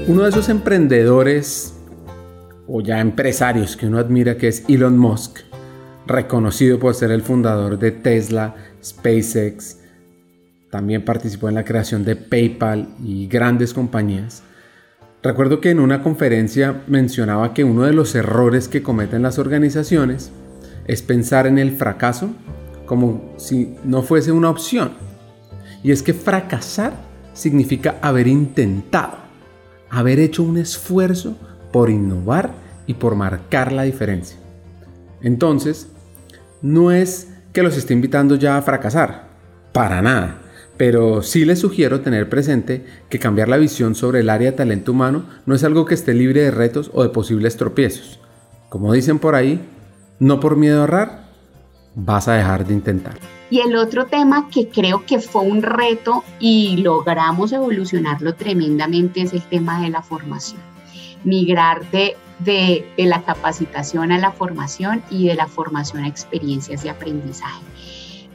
Uno 0.07 0.23
de 0.23 0.29
esos 0.29 0.49
emprendedores 0.49 1.75
o 2.67 2.81
ya 2.81 2.99
empresarios 2.99 3.75
que 3.75 3.87
uno 3.87 3.97
admira 3.97 4.37
que 4.37 4.47
es 4.47 4.63
Elon 4.67 4.97
Musk, 4.97 5.39
reconocido 6.05 6.79
por 6.79 6.93
ser 6.93 7.11
el 7.11 7.23
fundador 7.23 7.79
de 7.79 7.91
Tesla, 7.91 8.55
SpaceX, 8.83 9.78
también 10.69 11.03
participó 11.03 11.49
en 11.49 11.55
la 11.55 11.65
creación 11.65 12.03
de 12.03 12.15
PayPal 12.15 12.89
y 13.03 13.27
grandes 13.27 13.73
compañías. 13.73 14.43
Recuerdo 15.21 15.59
que 15.59 15.71
en 15.71 15.79
una 15.79 16.03
conferencia 16.03 16.83
mencionaba 16.87 17.53
que 17.53 17.63
uno 17.63 17.83
de 17.83 17.93
los 17.93 18.15
errores 18.15 18.67
que 18.67 18.83
cometen 18.83 19.21
las 19.21 19.39
organizaciones 19.39 20.31
es 20.85 21.01
pensar 21.01 21.47
en 21.47 21.57
el 21.57 21.75
fracaso 21.75 22.29
como 22.85 23.33
si 23.37 23.75
no 23.83 24.01
fuese 24.01 24.31
una 24.31 24.49
opción. 24.49 24.93
Y 25.83 25.91
es 25.91 26.03
que 26.03 26.13
fracasar 26.13 26.93
significa 27.33 27.97
haber 28.01 28.27
intentado, 28.27 29.17
haber 29.89 30.19
hecho 30.19 30.43
un 30.43 30.57
esfuerzo 30.57 31.37
por 31.71 31.89
innovar 31.89 32.51
y 32.87 32.95
por 32.95 33.15
marcar 33.15 33.71
la 33.71 33.83
diferencia. 33.83 34.37
Entonces, 35.21 35.89
no 36.61 36.91
es 36.91 37.29
que 37.53 37.63
los 37.63 37.77
esté 37.77 37.93
invitando 37.93 38.35
ya 38.35 38.57
a 38.57 38.61
fracasar, 38.61 39.29
para 39.73 40.01
nada 40.01 40.41
pero 40.79 41.23
sí 41.23 41.43
les 41.43 41.59
sugiero 41.59 41.99
tener 41.99 42.29
presente 42.29 42.85
que 43.09 43.19
cambiar 43.19 43.49
la 43.49 43.57
visión 43.57 43.95
sobre 43.95 44.21
el 44.21 44.29
área 44.29 44.51
de 44.51 44.55
talento 44.55 44.93
humano 44.93 45.25
no 45.45 45.53
es 45.53 45.65
algo 45.65 45.83
que 45.83 45.93
esté 45.93 46.13
libre 46.13 46.39
de 46.39 46.51
retos 46.51 46.89
o 46.93 47.03
de 47.03 47.09
posibles 47.09 47.57
tropiezos. 47.57 48.21
Como 48.69 48.93
dicen 48.93 49.19
por 49.19 49.35
ahí, 49.35 49.59
no 50.19 50.39
por 50.39 50.55
miedo 50.55 50.79
a 50.79 50.83
errar, 50.85 51.25
vas 51.95 52.29
a 52.29 52.35
dejar 52.35 52.65
de 52.65 52.75
intentar. 52.75 53.17
Y 53.49 53.59
el 53.59 53.75
otro 53.75 54.05
tema 54.05 54.47
que 54.49 54.69
creo 54.69 55.05
que 55.05 55.19
fue 55.19 55.41
un 55.41 55.63
reto 55.63 56.23
y 56.39 56.77
logramos 56.77 57.51
evolucionarlo 57.51 58.35
tremendamente 58.35 59.23
es 59.23 59.33
el 59.33 59.41
tema 59.41 59.81
de 59.81 59.89
la 59.89 60.01
formación. 60.01 60.61
Migrar 61.25 61.91
de, 61.91 62.15
de, 62.39 62.85
de 62.95 63.05
la 63.05 63.23
capacitación 63.23 64.13
a 64.13 64.17
la 64.17 64.31
formación 64.31 65.03
y 65.11 65.27
de 65.27 65.35
la 65.35 65.47
formación 65.47 66.05
a 66.05 66.07
experiencias 66.07 66.83
de 66.83 66.89
aprendizaje. 66.89 67.65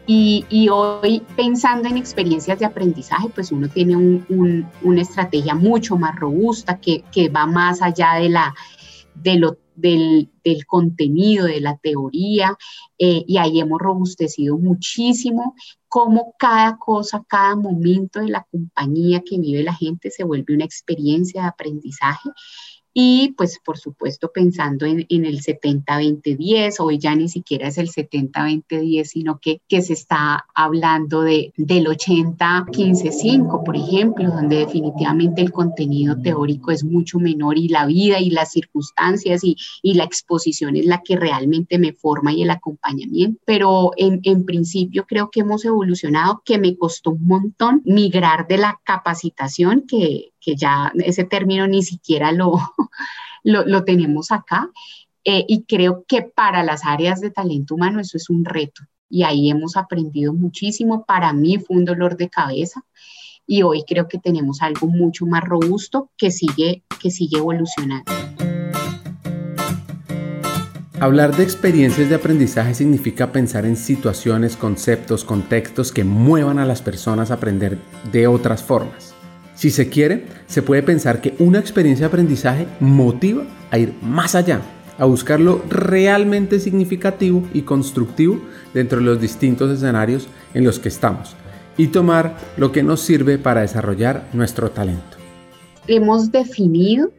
Y, 0.06 0.68
hoy 0.70 1.22
pensando 1.34 1.88
en 1.88 1.96
experiencias 1.96 2.58
de 2.58 2.66
aprendizaje, 2.66 3.30
pues 3.30 3.50
uno 3.52 3.68
tiene 3.68 3.96
una 3.96 5.00
estrategia 5.00 5.54
mucho 5.54 5.96
más 5.96 6.14
robusta 6.16 6.78
que, 6.78 7.28
va 7.30 7.46
más 7.46 7.80
allá 7.80 8.14
de 8.14 8.28
la, 8.28 8.54
del, 9.14 10.28
contenido, 10.66 11.46
de 11.46 11.60
la 11.60 11.78
teoría, 11.78 12.56
eh, 12.98 13.24
y 13.26 13.38
ahí 13.38 13.60
hemos 13.60 13.80
robustecido 13.80 14.58
muchísimo 14.58 15.54
cómo 15.88 16.34
cada 16.38 16.76
cosa, 16.76 17.24
cada 17.26 17.56
momento 17.56 18.20
de 18.20 18.28
la 18.28 18.46
compañía 18.50 19.22
que 19.24 19.38
vive 19.38 19.62
la 19.62 19.74
gente 19.74 20.10
se 20.10 20.24
vuelve 20.24 20.54
una 20.54 20.64
experiencia 20.64 21.42
de 21.42 21.48
aprendizaje 21.48 22.30
y 22.94 23.34
pues 23.36 23.58
por 23.58 23.76
supuesto 23.76 24.30
pensando 24.32 24.86
en, 24.86 25.00
el 25.08 25.40
70-20-10, 25.40 26.76
hoy 26.78 26.98
ya 26.98 27.16
ni 27.16 27.28
siquiera 27.28 27.66
es 27.66 27.76
el 27.76 27.88
70-20-10, 27.90 29.04
sino 29.04 29.40
que, 29.40 29.60
que 29.68 29.82
se 29.82 29.94
está 29.94 30.46
hablando 30.54 31.22
de, 31.22 31.52
del 31.56 31.86
80-15-5, 31.86 33.64
por 33.64 33.76
ejemplo, 33.76 34.28
donde 34.30 34.58
definitivamente 34.58 35.42
el 35.42 35.50
contenido 35.50 36.16
teórico 36.22 36.70
es 36.70 36.84
mucho 36.84 37.18
menor 37.18 37.58
y 37.58 37.68
la 37.68 37.84
vida 37.86 38.20
y 38.20 38.30
las 38.30 38.52
circunstancias 38.52 39.42
y, 39.42 39.56
y 39.82 39.94
la 39.94 40.04
exposición 40.04 40.76
es 40.76 40.86
la 40.86 41.02
que 41.02 41.16
realmente 41.16 41.78
me 41.78 41.92
forma 41.92 42.32
y 42.32 42.42
el 42.42 42.50
acompañamiento. 42.50 43.40
Pero 43.44 43.90
en, 43.96 44.20
en 44.22 44.44
principio 44.44 45.04
creo 45.04 45.30
que 45.30 45.40
hemos 45.40 45.64
evolucionado, 45.64 46.42
que 46.44 46.58
me 46.58 46.76
costó 46.76 47.10
un 47.10 47.26
montón 47.26 47.82
migrar 47.84 48.46
de 48.46 48.58
la 48.58 48.80
capacitación 48.84 49.84
que 49.88 50.33
que 50.44 50.56
ya 50.56 50.92
ese 50.96 51.24
término 51.24 51.66
ni 51.66 51.82
siquiera 51.82 52.32
lo, 52.32 52.58
lo, 53.42 53.84
tenemos 53.84 54.30
acá. 54.30 54.70
Eh, 55.24 55.44
y 55.48 55.62
creo 55.62 56.04
que 56.06 56.22
para 56.22 56.62
las 56.62 56.84
áreas 56.84 57.20
de 57.20 57.30
talento 57.30 57.74
humano 57.74 58.00
eso 58.00 58.16
es 58.16 58.28
un 58.28 58.44
reto. 58.44 58.82
Y 59.08 59.22
ahí 59.22 59.50
hemos 59.50 59.76
aprendido 59.76 60.34
muchísimo. 60.34 61.04
Para 61.04 61.32
mí 61.32 61.58
fue 61.58 61.76
un 61.76 61.84
dolor 61.84 62.16
de 62.16 62.28
cabeza 62.28 62.84
y 63.46 63.62
hoy 63.62 63.84
creo 63.86 64.08
que 64.08 64.18
tenemos 64.18 64.62
algo 64.62 64.86
mucho 64.86 65.26
más 65.26 65.44
robusto 65.44 66.10
que 66.16 66.30
sigue, 66.30 66.82
que 67.00 67.10
sigue 67.10 67.38
evolucionando. 67.38 68.12
Hablar 71.00 71.36
de 71.36 71.42
experiencias 71.42 72.08
de 72.08 72.14
aprendizaje 72.14 72.72
significa 72.72 73.32
pensar 73.32 73.66
en 73.66 73.76
situaciones, 73.76 74.56
conceptos, 74.56 75.24
contextos 75.24 75.92
que 75.92 76.04
muevan 76.04 76.58
a 76.58 76.64
las 76.64 76.82
personas 76.82 77.30
a 77.30 77.34
aprender 77.34 77.78
de 78.10 78.26
otras 78.26 78.62
formas. 78.62 79.13
Si 79.64 79.70
se 79.70 79.88
quiere, 79.88 80.26
se 80.46 80.60
puede 80.60 80.82
pensar 80.82 81.22
que 81.22 81.36
una 81.38 81.58
experiencia 81.58 82.04
de 82.04 82.08
aprendizaje 82.08 82.66
motiva 82.80 83.46
a 83.70 83.78
ir 83.78 83.94
más 84.02 84.34
allá, 84.34 84.60
a 84.98 85.06
buscar 85.06 85.40
lo 85.40 85.64
realmente 85.70 86.60
significativo 86.60 87.42
y 87.54 87.62
constructivo 87.62 88.42
dentro 88.74 88.98
de 88.98 89.06
los 89.06 89.22
distintos 89.22 89.70
escenarios 89.70 90.28
en 90.52 90.64
los 90.64 90.78
que 90.78 90.90
estamos 90.90 91.34
y 91.78 91.86
tomar 91.86 92.36
lo 92.58 92.72
que 92.72 92.82
nos 92.82 93.00
sirve 93.00 93.38
para 93.38 93.62
desarrollar 93.62 94.28
nuestro 94.34 94.70
talento. 94.70 95.16
Hemos 95.88 96.30
definido 96.30 97.10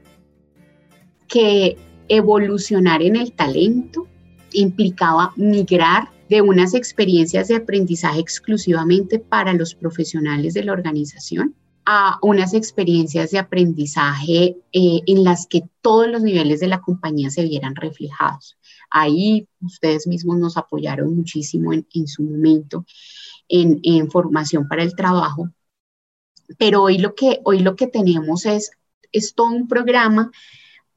que 1.27 1.77
evolucionar 2.09 3.01
en 3.01 3.15
el 3.15 3.31
talento 3.31 4.05
implicaba 4.53 5.33
migrar 5.35 6.09
de 6.29 6.43
unas 6.43 6.75
experiencias 6.75 7.47
de 7.47 7.55
aprendizaje 7.55 8.19
exclusivamente 8.19 9.17
para 9.17 9.51
los 9.53 9.73
profesionales 9.73 10.53
de 10.53 10.63
la 10.63 10.73
organización 10.73 11.55
a 11.85 12.17
unas 12.21 12.53
experiencias 12.53 13.31
de 13.31 13.39
aprendizaje 13.39 14.57
eh, 14.71 15.01
en 15.05 15.23
las 15.23 15.45
que 15.47 15.63
todos 15.81 16.07
los 16.07 16.23
niveles 16.23 16.59
de 16.59 16.67
la 16.67 16.81
compañía 16.81 17.29
se 17.29 17.43
vieran 17.43 17.75
reflejados. 17.75 18.57
Ahí 18.89 19.47
ustedes 19.61 20.07
mismos 20.07 20.37
nos 20.37 20.57
apoyaron 20.57 21.15
muchísimo 21.15 21.73
en, 21.73 22.07
su 22.07 22.23
momento 22.23 22.85
en, 23.47 24.09
formación 24.09 24.67
para 24.67 24.83
el 24.83 24.95
trabajo, 24.95 25.49
pero 26.57 26.83
hoy 26.83 26.97
lo 26.97 27.13
que, 27.13 27.39
hoy 27.43 27.59
lo 27.59 27.75
que 27.75 27.87
tenemos 27.87 28.45
es, 28.45 28.71
es 29.11 29.35
todo 29.35 29.47
un 29.47 29.67
programa 29.67 30.31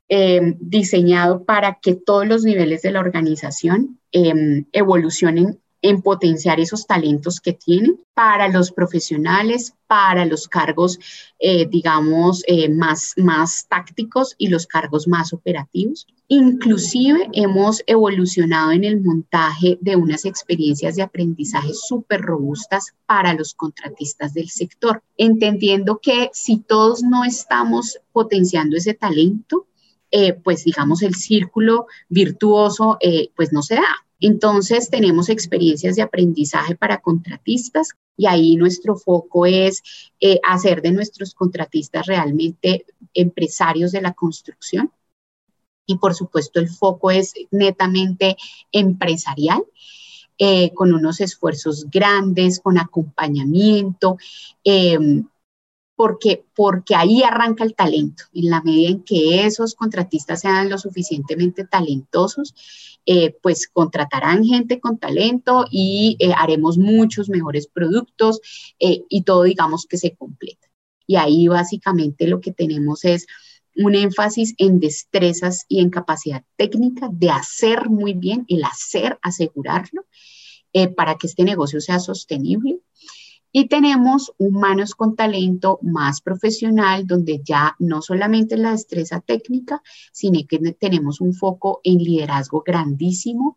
eh, 0.09 0.55
diseñado 0.59 1.45
para 1.45 1.81
que 1.81 1.95
todos 1.95 2.27
los 2.27 2.45
niveles 2.45 2.81
de 2.81 2.93
la 2.93 3.01
organización 3.01 4.01
eh, 4.13 4.65
evolucionen 4.73 5.61
en 5.83 6.03
potenciar 6.03 6.61
esos 6.61 6.87
talentos 6.87 7.41
que 7.41 7.53
tienen 7.53 8.01
para 8.15 8.49
los 8.49 8.73
profesionales, 8.73 9.75
para 9.87 10.25
los 10.27 10.49
cargos, 10.49 10.99
eh, 11.39 11.67
digamos, 11.67 12.43
eh, 12.47 12.69
más, 12.69 13.15
más 13.17 13.67
tácticos 13.69 14.35
y 14.39 14.49
los 14.49 14.67
cargos 14.67 15.07
más 15.07 15.33
operativos. 15.33 16.07
Inclusive 16.27 17.29
hemos 17.33 17.83
evolucionado 17.87 18.73
en 18.73 18.85
el 18.85 19.01
montaje 19.01 19.79
de 19.81 19.97
unas 19.97 20.25
experiencias 20.25 20.97
de 20.97 21.03
aprendizaje 21.03 21.73
súper 21.73 22.23
robustas 22.23 22.93
para 23.07 23.33
los 23.35 23.55
contratistas 23.55 24.35
del 24.35 24.51
sector, 24.51 25.03
entendiendo 25.17 26.01
que 26.03 26.29
si 26.33 26.59
todos 26.59 27.03
no 27.03 27.25
estamos 27.25 27.99
potenciando 28.13 28.77
ese 28.77 28.95
talento, 28.95 29.67
eh, 30.11 30.33
pues 30.33 30.65
digamos 30.65 31.03
el 31.03 31.15
círculo 31.15 31.87
virtuoso 32.09 32.99
pues 33.37 33.53
no 33.53 33.63
se 33.63 33.77
da. 33.77 34.08
Entonces, 34.21 34.91
tenemos 34.91 35.29
experiencias 35.29 35.97
de 35.97 36.03
aprendizaje 36.03 36.75
para 36.75 37.01
contratistas 37.01 37.91
y 38.17 38.27
ahí 38.27 38.57
nuestro 38.57 38.97
foco 38.97 39.47
es 39.47 39.83
eh, 40.21 40.41
hacer 40.47 40.83
de 40.83 40.93
nuestros 40.93 41.35
contratistas 41.35 42.07
realmente 42.07 42.85
empresarios 43.15 43.93
de 43.93 44.03
la 44.03 44.13
construcción. 44.13 44.91
Y 45.87 45.97
por 45.99 46.15
supuesto, 46.15 46.61
el 46.61 46.69
foco 46.69 47.11
es 47.11 47.33
netamente 47.51 48.37
empresarial. 48.73 49.65
Eh, 50.41 50.73
con 50.73 50.95
unos 50.95 51.21
esfuerzos 51.21 51.91
grandes, 51.91 52.61
con 52.61 52.79
acompañamiento, 52.79 54.19
em, 54.63 55.27
porque, 55.99 56.45
porque 56.55 56.95
ahí 56.95 57.25
arranca 57.25 57.65
el 57.65 57.75
talento. 57.75 58.23
En 58.33 58.51
la 58.51 58.63
medida 58.63 58.89
en 58.89 59.03
que 59.03 59.45
esos 59.47 59.75
contratistas 59.75 60.43
sean 60.43 60.71
lo 60.71 60.79
suficientemente 60.79 61.65
talentosos, 61.65 62.55
eh, 63.05 63.35
pues 63.43 63.67
contratarán 63.67 64.45
gente 64.45 64.79
con 64.79 64.99
talento 64.99 65.65
y 65.73 66.17
eh, 66.21 66.31
haremos 66.37 66.79
muchos 66.79 67.29
mejores 67.29 67.67
productos 67.67 68.41
eh, 68.79 69.03
y 69.09 69.23
todo 69.23 69.43
digamos 69.43 69.87
que 69.87 69.97
se 69.99 70.15
completa. 70.15 70.69
Y 71.05 71.17
ahí 71.17 71.49
básicamente 71.49 72.29
lo 72.29 72.41
que 72.41 72.53
tenemos 72.53 73.05
es 73.05 73.27
un 73.75 73.97
énfasis 73.97 74.55
en 74.59 74.79
destrezas 74.79 75.65
y 75.67 75.81
en 75.81 75.91
capacidad 75.91 76.45
técnica 76.55 77.09
de 77.11 77.31
hacer 77.31 77.91
muy 77.91 78.13
bien, 78.13 78.45
el 78.47 78.63
hacer, 78.63 79.19
asegurarlo, 79.21 80.07
para 80.95 81.17
que 81.17 81.27
este 81.27 81.43
negocio 81.43 81.81
sea 81.81 81.99
sostenible 81.99 82.79
y 83.53 83.69
tenemos 83.69 84.33
humanos 84.39 84.95
con 84.95 85.17
talento 85.17 85.79
más 85.83 86.21
profesional, 86.21 87.07
donde 87.07 87.41
ya 87.43 87.77
no 87.79 88.03
solamente 88.03 88.57
la 88.57 88.73
destreza 88.73 89.21
técnica, 89.21 89.83
sino 90.13 90.41
que 90.49 90.59
tenemos 90.75 91.21
un 91.21 91.35
foco 91.35 91.81
en 91.83 91.99
liderazgo 91.99 92.63
grandísimo, 92.65 93.57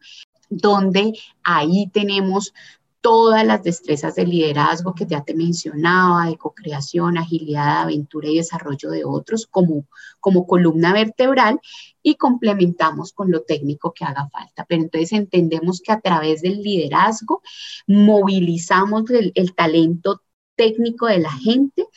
donde 0.49 1.13
ahí 1.43 1.89
tenemos 1.93 2.53
todas 3.01 3.45
las 3.45 3.63
destrezas 3.63 4.15
de 4.15 4.25
liderazgo 4.25 4.93
que 4.93 5.05
ya 5.05 5.23
te 5.23 5.33
mencionaba, 5.33 6.27
de 6.27 6.37
co-creación, 6.37 7.17
agilidad, 7.17 7.81
aventura 7.81 8.29
y 8.29 8.37
desarrollo 8.37 8.91
de 8.91 9.03
otros 9.03 9.47
como, 9.47 9.85
como 10.19 10.45
columna 10.45 10.93
vertebral 10.93 11.59
y 12.03 12.15
complementamos 12.15 13.11
con 13.11 13.31
lo 13.31 13.41
técnico 13.41 13.91
que 13.93 14.05
haga 14.05 14.29
falta. 14.29 14.65
Pero 14.69 14.83
entonces 14.83 15.13
entendemos 15.13 15.81
que 15.81 15.91
a 15.91 15.99
través 15.99 16.41
del 16.41 16.61
liderazgo 16.61 17.41
movilizamos 17.87 19.09
el, 19.09 19.31
el 19.35 19.53
talento 19.55 20.21
técnico 20.55 21.07
de 21.07 21.19
la 21.19 21.31
gente 21.31 21.87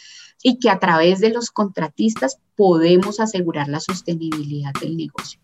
y 0.43 0.59
que 0.59 0.71
a 0.71 0.79
través 0.79 1.21
de 1.21 1.31
los 1.31 1.51
contratistas 1.51 2.39
podemos 2.57 3.21
asegurar 3.21 3.69
la 3.69 3.81
sostenibilidad 3.81 4.73
del 4.81 4.97
negocio. 4.97 5.41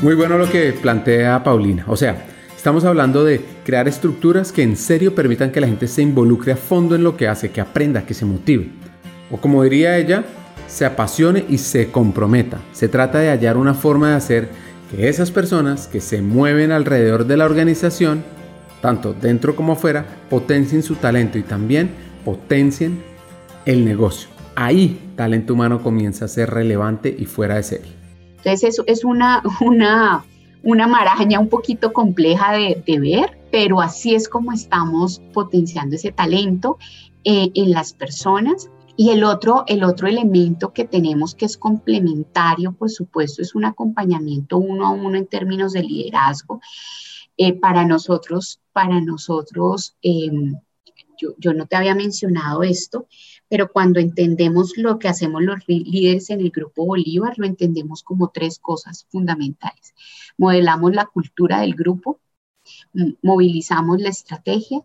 Muy 0.00 0.14
bueno 0.14 0.38
lo 0.38 0.50
que 0.50 0.72
plantea 0.72 1.42
Paulina. 1.42 1.84
O 1.88 1.96
sea, 1.96 2.24
estamos 2.56 2.84
hablando 2.84 3.24
de 3.24 3.40
crear 3.64 3.88
estructuras 3.88 4.52
que 4.52 4.62
en 4.62 4.76
serio 4.76 5.14
permitan 5.14 5.50
que 5.50 5.60
la 5.60 5.66
gente 5.66 5.88
se 5.88 6.02
involucre 6.02 6.52
a 6.52 6.56
fondo 6.56 6.94
en 6.94 7.02
lo 7.02 7.16
que 7.16 7.28
hace, 7.28 7.50
que 7.50 7.60
aprenda, 7.60 8.06
que 8.06 8.14
se 8.14 8.24
motive. 8.24 8.68
O 9.30 9.38
como 9.38 9.62
diría 9.62 9.96
ella, 9.98 10.24
se 10.66 10.84
apasione 10.84 11.44
y 11.48 11.58
se 11.58 11.90
comprometa. 11.90 12.58
Se 12.72 12.88
trata 12.88 13.18
de 13.18 13.30
hallar 13.30 13.56
una 13.56 13.74
forma 13.74 14.10
de 14.10 14.16
hacer 14.16 14.48
que 14.90 15.08
esas 15.08 15.30
personas 15.30 15.86
que 15.86 16.00
se 16.00 16.22
mueven 16.22 16.72
alrededor 16.72 17.26
de 17.26 17.36
la 17.36 17.44
organización, 17.44 18.22
tanto 18.80 19.12
dentro 19.12 19.56
como 19.56 19.72
afuera, 19.72 20.06
potencien 20.30 20.82
su 20.82 20.94
talento 20.96 21.38
y 21.38 21.42
también 21.42 21.90
potencien 22.24 23.02
el 23.66 23.84
negocio. 23.84 24.28
Ahí 24.54 25.12
talento 25.16 25.54
humano 25.54 25.82
comienza 25.82 26.24
a 26.24 26.28
ser 26.28 26.50
relevante 26.50 27.14
y 27.16 27.26
fuera 27.26 27.56
de 27.56 27.62
serie. 27.62 27.97
Entonces 28.38 28.80
es, 28.86 29.04
una, 29.04 29.42
una, 29.60 30.24
una 30.62 30.86
maraña 30.86 31.40
un 31.40 31.48
poquito 31.48 31.92
compleja 31.92 32.52
de, 32.52 32.98
ver, 32.98 33.38
pero 33.50 33.80
así 33.80 34.14
es 34.14 34.28
como 34.28 34.52
estamos 34.52 35.20
potenciando 35.32 35.96
ese 35.96 36.12
talento 36.12 36.78
eh, 37.24 37.50
en 37.54 37.70
las 37.70 37.92
personas. 37.92 38.70
Y 38.96 39.10
el 39.10 39.22
otro, 39.22 39.62
el 39.68 39.84
otro 39.84 40.08
elemento 40.08 40.72
que 40.72 40.84
tenemos 40.84 41.36
que 41.36 41.44
es 41.44 41.56
complementario, 41.56 42.72
por 42.72 42.90
supuesto, 42.90 43.42
es 43.42 43.54
un 43.54 43.64
acompañamiento 43.64 44.58
uno 44.58 44.86
a 44.86 44.90
uno 44.90 45.16
en 45.16 45.26
términos 45.26 45.72
de 45.72 45.84
liderazgo. 45.84 46.60
Eh, 47.36 47.52
para 47.52 47.84
nosotros, 47.84 48.60
para 48.72 49.00
nosotros, 49.00 49.94
em, 50.02 50.56
yo, 51.16 51.34
yo, 51.38 51.52
no 51.52 51.66
te 51.66 51.76
había 51.76 51.94
mencionado 51.94 52.64
esto, 52.64 53.06
pero 53.48 53.72
cuando 53.72 54.00
entendemos 54.00 54.76
lo 54.76 54.98
que 54.98 55.08
hacemos 55.08 55.42
los 55.42 55.66
líderes 55.66 56.30
en 56.30 56.40
el 56.40 56.50
Grupo 56.50 56.84
Bolívar, 56.84 57.34
lo 57.38 57.46
entendemos 57.46 58.02
como 58.02 58.30
tres 58.30 58.58
cosas 58.58 59.06
fundamentales. 59.10 59.94
Modelamos 60.36 60.94
la 60.94 61.06
cultura 61.06 61.60
del 61.60 61.74
grupo, 61.74 62.20
movilizamos 63.22 64.00
la 64.00 64.10
estrategia 64.10 64.84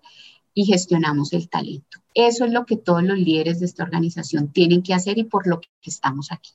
y 0.54 0.66
gestionamos 0.66 1.34
el 1.34 1.50
talento. 1.50 2.00
Eso 2.14 2.46
es 2.46 2.52
lo 2.52 2.66
que 2.66 2.78
todos 2.78 3.04
los 3.04 3.18
líderes 3.18 3.60
de 3.60 3.66
esta 3.66 3.84
organización 3.84 4.52
tienen 4.52 4.84
que 4.84 4.94
hacer 4.94 5.18
y 5.18 5.24
por 5.24 5.48
lo 5.48 5.60
que 5.60 5.70
estamos 5.86 6.32
aquí. 6.32 6.52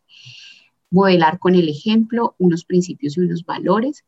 Modelar 0.91 1.39
con 1.39 1.55
el 1.55 1.69
ejemplo 1.69 2.35
unos 2.39 2.65
principios 2.65 3.17
y 3.17 3.21
unos 3.21 3.45
valores, 3.45 4.05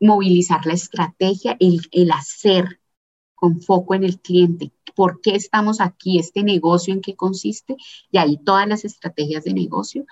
movilizar 0.00 0.64
la 0.66 0.72
estrategia, 0.72 1.56
el, 1.60 2.10
hacer 2.10 2.79
con 3.40 3.60
foco 3.62 3.94
en 3.94 4.04
el 4.04 4.20
cliente. 4.20 4.70
¿Por 4.94 5.20
qué 5.22 5.34
estamos 5.34 5.80
aquí? 5.80 6.18
¿Este 6.18 6.42
negocio 6.42 6.92
en 6.92 7.00
qué 7.00 7.16
consiste? 7.16 7.76
Y 8.12 8.18
ahí 8.18 8.38
todas 8.44 8.68
las 8.68 8.84
estrategias 8.84 9.44
de 9.44 9.54
negocio, 9.54 10.04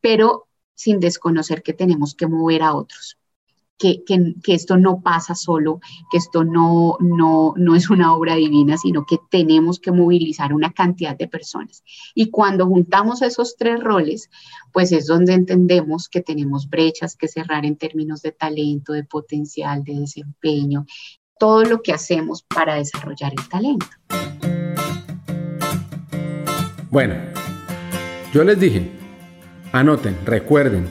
pero 0.00 0.46
sin 0.74 1.00
desconocer 1.00 1.62
que 1.62 1.72
tenemos 1.72 2.14
que 2.14 2.28
mover 2.28 2.62
a 2.62 2.74
otros. 2.74 3.18
Que, 3.76 4.04
que, 4.04 4.54
esto 4.54 4.76
no 4.76 5.00
pasa 5.00 5.34
solo, 5.34 5.80
que 6.10 6.18
esto 6.18 6.44
no, 6.44 6.98
no, 7.00 7.54
no 7.56 7.74
es 7.74 7.88
una 7.88 8.14
obra 8.14 8.34
divina, 8.34 8.76
sino 8.76 9.06
que 9.06 9.16
tenemos 9.30 9.80
que 9.80 9.90
movilizar 9.90 10.52
una 10.52 10.70
cantidad 10.70 11.16
de 11.16 11.28
personas. 11.28 11.82
Y 12.14 12.28
cuando 12.28 12.66
juntamos 12.66 13.22
esos 13.22 13.56
tres 13.56 13.80
roles, 13.80 14.28
pues 14.70 14.92
es 14.92 15.06
donde 15.06 15.32
entendemos 15.32 16.10
que 16.10 16.20
tenemos 16.20 16.68
brechas 16.68 17.16
que 17.16 17.26
cerrar 17.26 17.64
en 17.64 17.76
términos 17.76 18.20
de 18.20 18.32
talento, 18.32 18.92
de 18.92 19.04
potencial, 19.04 19.82
de 19.82 20.00
desempeño 20.00 20.84
todo 21.40 21.64
lo 21.64 21.80
que 21.80 21.94
hacemos 21.94 22.42
para 22.42 22.74
desarrollar 22.74 23.32
el 23.32 23.48
talento. 23.48 23.86
Bueno, 26.90 27.14
yo 28.34 28.44
les 28.44 28.60
dije, 28.60 28.90
anoten, 29.72 30.18
recuerden, 30.26 30.86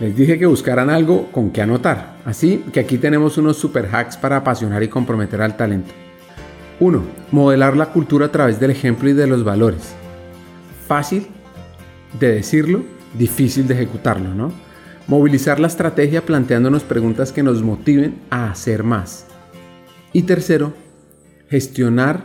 les 0.00 0.16
dije 0.16 0.40
que 0.40 0.46
buscaran 0.46 0.90
algo 0.90 1.30
con 1.30 1.50
que 1.50 1.62
anotar. 1.62 2.16
Así 2.24 2.64
que 2.72 2.80
aquí 2.80 2.98
tenemos 2.98 3.38
unos 3.38 3.58
super 3.58 3.88
hacks 3.94 4.16
para 4.16 4.38
apasionar 4.38 4.82
y 4.82 4.88
comprometer 4.88 5.40
al 5.40 5.56
talento. 5.56 5.92
1. 6.80 7.02
Modelar 7.30 7.76
la 7.76 7.92
cultura 7.92 8.26
a 8.26 8.32
través 8.32 8.58
del 8.58 8.72
ejemplo 8.72 9.08
y 9.08 9.12
de 9.12 9.28
los 9.28 9.44
valores. 9.44 9.94
Fácil 10.88 11.28
de 12.18 12.32
decirlo, 12.32 12.82
difícil 13.16 13.68
de 13.68 13.74
ejecutarlo, 13.74 14.34
¿no? 14.34 14.52
Movilizar 15.06 15.60
la 15.60 15.68
estrategia 15.68 16.26
planteándonos 16.26 16.82
preguntas 16.82 17.30
que 17.30 17.44
nos 17.44 17.62
motiven 17.62 18.20
a 18.30 18.50
hacer 18.50 18.82
más. 18.82 19.26
Y 20.12 20.22
tercero, 20.22 20.72
gestionar 21.48 22.24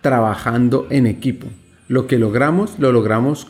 trabajando 0.00 0.86
en 0.90 1.06
equipo. 1.06 1.46
Lo 1.88 2.06
que 2.06 2.18
logramos, 2.18 2.78
lo 2.78 2.92
logramos 2.92 3.46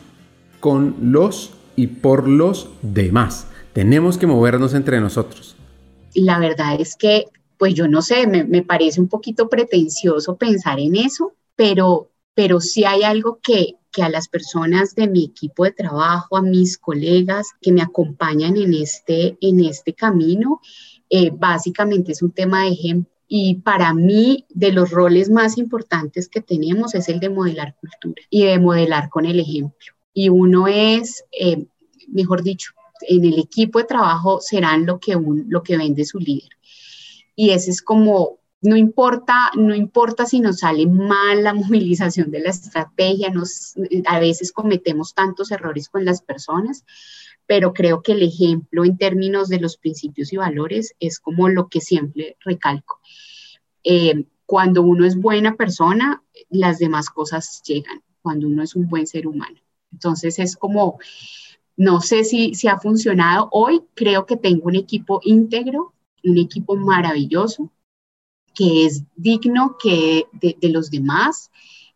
con 0.59 0.95
los 1.11 1.53
y 1.75 1.87
por 1.87 2.27
los 2.27 2.69
demás. 2.81 3.47
Tenemos 3.73 4.17
que 4.17 4.27
movernos 4.27 4.73
entre 4.73 4.99
nosotros. 4.99 5.55
La 6.13 6.39
verdad 6.39 6.79
es 6.79 6.95
que, 6.95 7.25
pues 7.57 7.73
yo 7.73 7.87
no 7.87 8.01
sé, 8.01 8.27
me, 8.27 8.63
parece 8.63 8.99
un 8.99 9.07
poquito 9.07 9.47
pretencioso 9.47 10.37
pensar 10.37 10.79
en 10.79 10.95
eso, 10.95 11.33
pero, 11.55 12.09
pero 12.33 12.59
sí 12.59 12.83
hay 12.83 13.03
algo 13.03 13.39
que, 13.41 13.75
que 13.91 14.03
a 14.03 14.09
las 14.09 14.27
personas 14.27 14.95
de 14.95 15.07
mi 15.07 15.25
equipo 15.25 15.65
de 15.65 15.71
trabajo, 15.71 16.37
a 16.37 16.41
mis 16.41 16.77
colegas 16.77 17.47
que 17.61 17.71
me 17.71 17.81
acompañan 17.81 18.57
en 18.57 18.73
este, 18.73 19.37
en 19.41 19.63
este 19.63 19.93
camino, 19.93 20.61
eh, 21.09 21.31
básicamente 21.33 22.11
es 22.11 22.21
un 22.21 22.31
tema 22.31 22.63
de 22.63 22.69
ejemplo 22.69 23.18
y 23.31 23.61
para 23.61 23.93
mí, 23.93 24.47
de 24.49 24.71
los 24.71 24.89
roles 24.89 25.29
más 25.29 25.59
importantes 25.59 26.27
que 26.27 26.41
tenemos 26.41 26.95
es 26.95 27.09
el 27.09 27.19
de 27.19 27.29
modelar 27.29 27.75
cultura 27.79 28.23
y 28.31 28.45
de 28.45 28.57
modelar 28.57 29.09
con 29.09 29.27
el 29.27 29.39
ejemplo. 29.39 29.93
Y 30.15 30.29
uno 30.29 30.67
es, 30.67 31.23
eh, 31.31 31.67
mejor 32.07 32.41
dicho, 32.41 32.71
en 33.01 33.23
el 33.23 33.37
equipo 33.37 33.77
de 33.77 33.85
trabajo 33.85 34.41
serán 34.41 34.87
lo 34.87 34.99
que, 34.99 35.15
un, 35.15 35.45
lo 35.47 35.61
que 35.61 35.77
vende 35.77 36.05
su 36.05 36.17
líder. 36.17 36.49
y 37.35 37.51
ese 37.51 37.69
es 37.71 37.81
como 37.83 38.39
no 38.61 38.75
importa, 38.75 39.51
no 39.55 39.73
importa 39.73 40.25
si 40.25 40.39
nos 40.39 40.59
sale 40.59 40.85
mal 40.85 41.43
la 41.43 41.53
movilización 41.53 42.31
de 42.31 42.41
la 42.41 42.49
estrategia, 42.49 43.29
nos, 43.29 43.75
a 44.05 44.19
veces 44.19 44.51
cometemos 44.51 45.13
tantos 45.13 45.51
errores 45.51 45.87
con 45.87 46.03
las 46.03 46.21
personas, 46.21 46.83
pero 47.49 47.73
creo 47.73 48.03
que 48.03 48.11
el 48.11 48.21
ejemplo 48.21 48.85
en 48.85 48.95
términos 48.95 49.49
de 49.49 49.59
los 49.59 49.75
principios 49.75 50.31
y 50.31 50.37
valores 50.37 50.93
es 50.99 51.19
como 51.19 51.49
lo 51.49 51.67
que 51.67 51.81
siempre 51.81 52.37
recalco. 52.41 52.99
Eh, 53.83 54.25
cuando 54.45 54.83
uno 54.83 55.03
es 55.03 55.19
buena 55.19 55.55
persona, 55.55 56.21
las 56.51 56.77
demás 56.77 57.09
cosas 57.09 57.63
llegan, 57.65 58.03
cuando 58.21 58.45
uno 58.45 58.61
es 58.61 58.75
un 58.75 58.87
buen 58.87 59.07
ser 59.07 59.25
humano. 59.25 59.57
Entonces 59.91 60.37
es 60.37 60.55
como, 60.55 60.99
no 61.75 62.01
sé 62.01 62.23
si, 62.23 62.53
si 62.53 62.67
ha 62.67 62.77
funcionado. 62.77 63.49
Hoy 63.51 63.81
creo 63.95 64.27
que 64.27 64.37
tengo 64.37 64.65
un 64.65 64.75
equipo 64.75 65.19
íntegro, 65.23 65.95
un 66.23 66.37
equipo 66.37 66.75
maravilloso, 66.75 67.71
que 68.53 68.85
es 68.85 69.05
digno 69.15 69.75
que 69.81 70.27
de, 70.33 70.69
los 70.69 70.91
demás, 70.91 71.49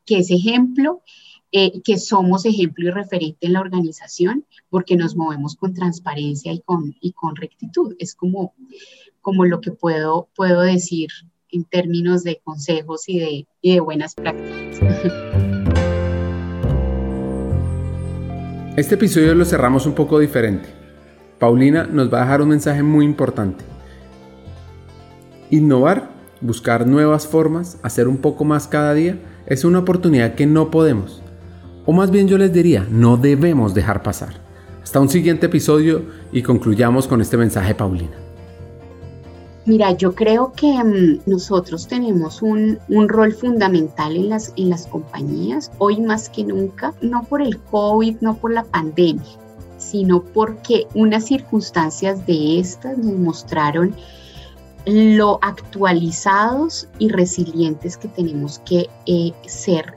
que 0.03 0.17
es 0.17 0.31
ejemplo, 0.31 1.03
eh, 1.53 1.81
que 1.83 1.97
somos 1.97 2.45
ejemplo 2.45 2.87
y 2.87 2.91
referente 2.91 3.47
en 3.47 3.53
la 3.53 3.61
organización, 3.61 4.45
porque 4.69 4.97
nos 4.97 5.15
movemos 5.15 5.55
con 5.55 5.73
transparencia 5.73 6.51
y 6.51 6.59
con, 6.59 6.95
y 6.99 7.13
con 7.13 7.35
rectitud. 7.35 7.95
Es 7.99 8.15
como, 8.15 8.53
como 9.21 9.45
lo 9.45 9.61
que 9.61 9.71
puedo, 9.71 10.27
puedo 10.35 10.61
decir 10.61 11.09
en 11.49 11.63
términos 11.63 12.23
de 12.23 12.41
consejos 12.43 13.07
y 13.07 13.19
de, 13.19 13.47
y 13.61 13.73
de 13.73 13.79
buenas 13.79 14.15
prácticas. 14.15 14.79
Este 18.75 18.95
episodio 18.95 19.35
lo 19.35 19.45
cerramos 19.45 19.85
un 19.85 19.93
poco 19.93 20.19
diferente. 20.19 20.67
Paulina 21.39 21.85
nos 21.85 22.11
va 22.11 22.17
a 22.17 22.21
dejar 22.23 22.41
un 22.41 22.49
mensaje 22.49 22.83
muy 22.83 23.05
importante. 23.05 23.63
Innovar 25.51 26.13
buscar 26.43 26.85
nuevas 26.85 27.25
formas, 27.25 27.79
hacer 27.83 28.07
un 28.07 28.17
poco 28.17 28.43
más 28.43 28.67
cada 28.67 28.93
día, 28.93 29.17
es 29.45 29.63
una 29.63 29.79
oportunidad 29.79 30.35
que 30.35 30.45
no 30.45 30.71
podemos, 30.71 31.23
o 31.85 31.91
más 31.91 32.11
bien 32.11 32.27
yo 32.27 32.37
les 32.37 32.53
diría, 32.53 32.87
no 32.89 33.17
debemos 33.17 33.73
dejar 33.73 34.03
pasar. 34.03 34.41
Hasta 34.83 34.99
un 34.99 35.09
siguiente 35.09 35.45
episodio 35.45 36.03
y 36.31 36.41
concluyamos 36.41 37.07
con 37.07 37.21
este 37.21 37.37
mensaje, 37.37 37.73
Paulina. 37.73 38.17
Mira, 39.65 39.93
yo 39.93 40.13
creo 40.13 40.51
que 40.51 40.83
mm, 40.83 41.21
nosotros 41.25 41.87
tenemos 41.87 42.41
un, 42.41 42.79
un, 42.89 43.07
rol 43.07 43.31
fundamental 43.33 44.17
en 44.17 44.27
las, 44.27 44.51
en 44.57 44.69
las 44.69 44.87
compañías, 44.87 45.71
hoy 45.77 46.01
más 46.01 46.27
que 46.27 46.43
nunca, 46.43 46.93
no 47.01 47.23
por 47.23 47.41
el 47.41 47.57
COVID, 47.59 48.17
no 48.19 48.35
por 48.35 48.53
la 48.53 48.65
pandemia, 48.65 49.23
sino 49.77 50.21
porque 50.21 50.85
unas 50.95 51.25
circunstancias 51.25 52.25
de 52.27 52.59
estas 52.59 52.97
nos 52.97 53.17
mostraron 53.17 53.95
lo 54.85 55.39
actualizados 55.41 56.89
y 56.99 57.07
resilientes 57.07 57.95
que 57.95 58.09
tenemos 58.09 58.59
que 58.65 58.89
eh, 59.05 59.31
ser 59.45 59.93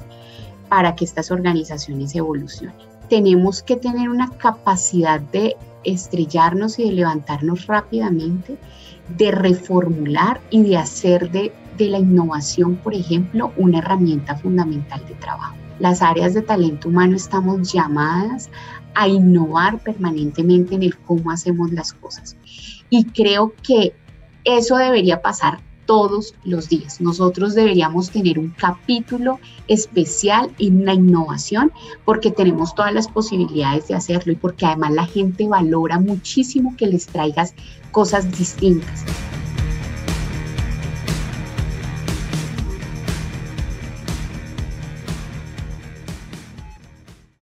para 0.69 0.95
que 0.95 1.05
estas 1.05 1.31
organizaciones 1.31 2.15
evolucionen. 2.15 2.77
Tenemos 3.09 3.63
que 3.63 3.77
tener 3.77 4.09
una 4.09 4.31
capacidad 4.31 5.21
de 5.21 5.57
estrellarnos 5.85 6.79
y 6.79 6.85
de 6.85 6.93
levantarnos 6.93 7.67
rápidamente, 7.67 8.59
de 9.17 9.31
reformular 9.31 10.41
y 10.51 10.65
de 10.65 10.77
hacer 10.77 11.31
de, 11.31 11.53
de 11.79 11.89
la 11.89 11.99
innovación, 11.99 12.77
por 12.77 12.95
ejemplo, 12.95 13.53
una 13.57 13.79
herramienta 13.79 14.37
fundamental 14.37 15.07
de 15.07 15.15
trabajo. 15.15 15.55
Las 15.79 16.03
áreas 16.03 16.35
de 16.35 16.43
talento 16.43 16.89
humano 16.89 17.17
estamos 17.17 17.73
llamadas 17.73 18.51
a 18.95 19.09
innovar 19.09 19.79
permanentemente 19.79 20.75
en 20.75 20.83
el 20.83 20.97
cómo 20.99 21.31
hacemos 21.31 21.71
las 21.71 21.93
cosas. 21.93 22.37
Y 22.89 23.05
creo 23.05 23.53
que 23.63 23.95
eso 24.45 24.77
debería 24.77 25.21
pasar 25.21 25.59
todos 25.87 26.35
los 26.45 26.69
días. 26.69 27.01
Nosotros 27.01 27.55
deberíamos 27.55 28.11
tener 28.11 28.39
un 28.39 28.51
capítulo 28.51 29.39
especial 29.69 30.51
en 30.59 30.85
la 30.85 30.95
innovación 30.95 31.73
porque 32.05 32.31
tenemos 32.31 32.75
todas 32.75 32.93
las 32.93 33.09
posibilidades 33.09 33.89
de 33.89 33.95
hacerlo 33.95 34.33
y 34.33 34.37
porque 34.37 34.67
además 34.67 34.93
la 34.93 35.07
gente 35.07 35.49
valora 35.49 35.99
muchísimo 35.99 36.75
que 36.77 36.87
les 36.87 37.07
traigas 37.07 37.55
cosas 37.93 38.37
distintas. 38.37 39.05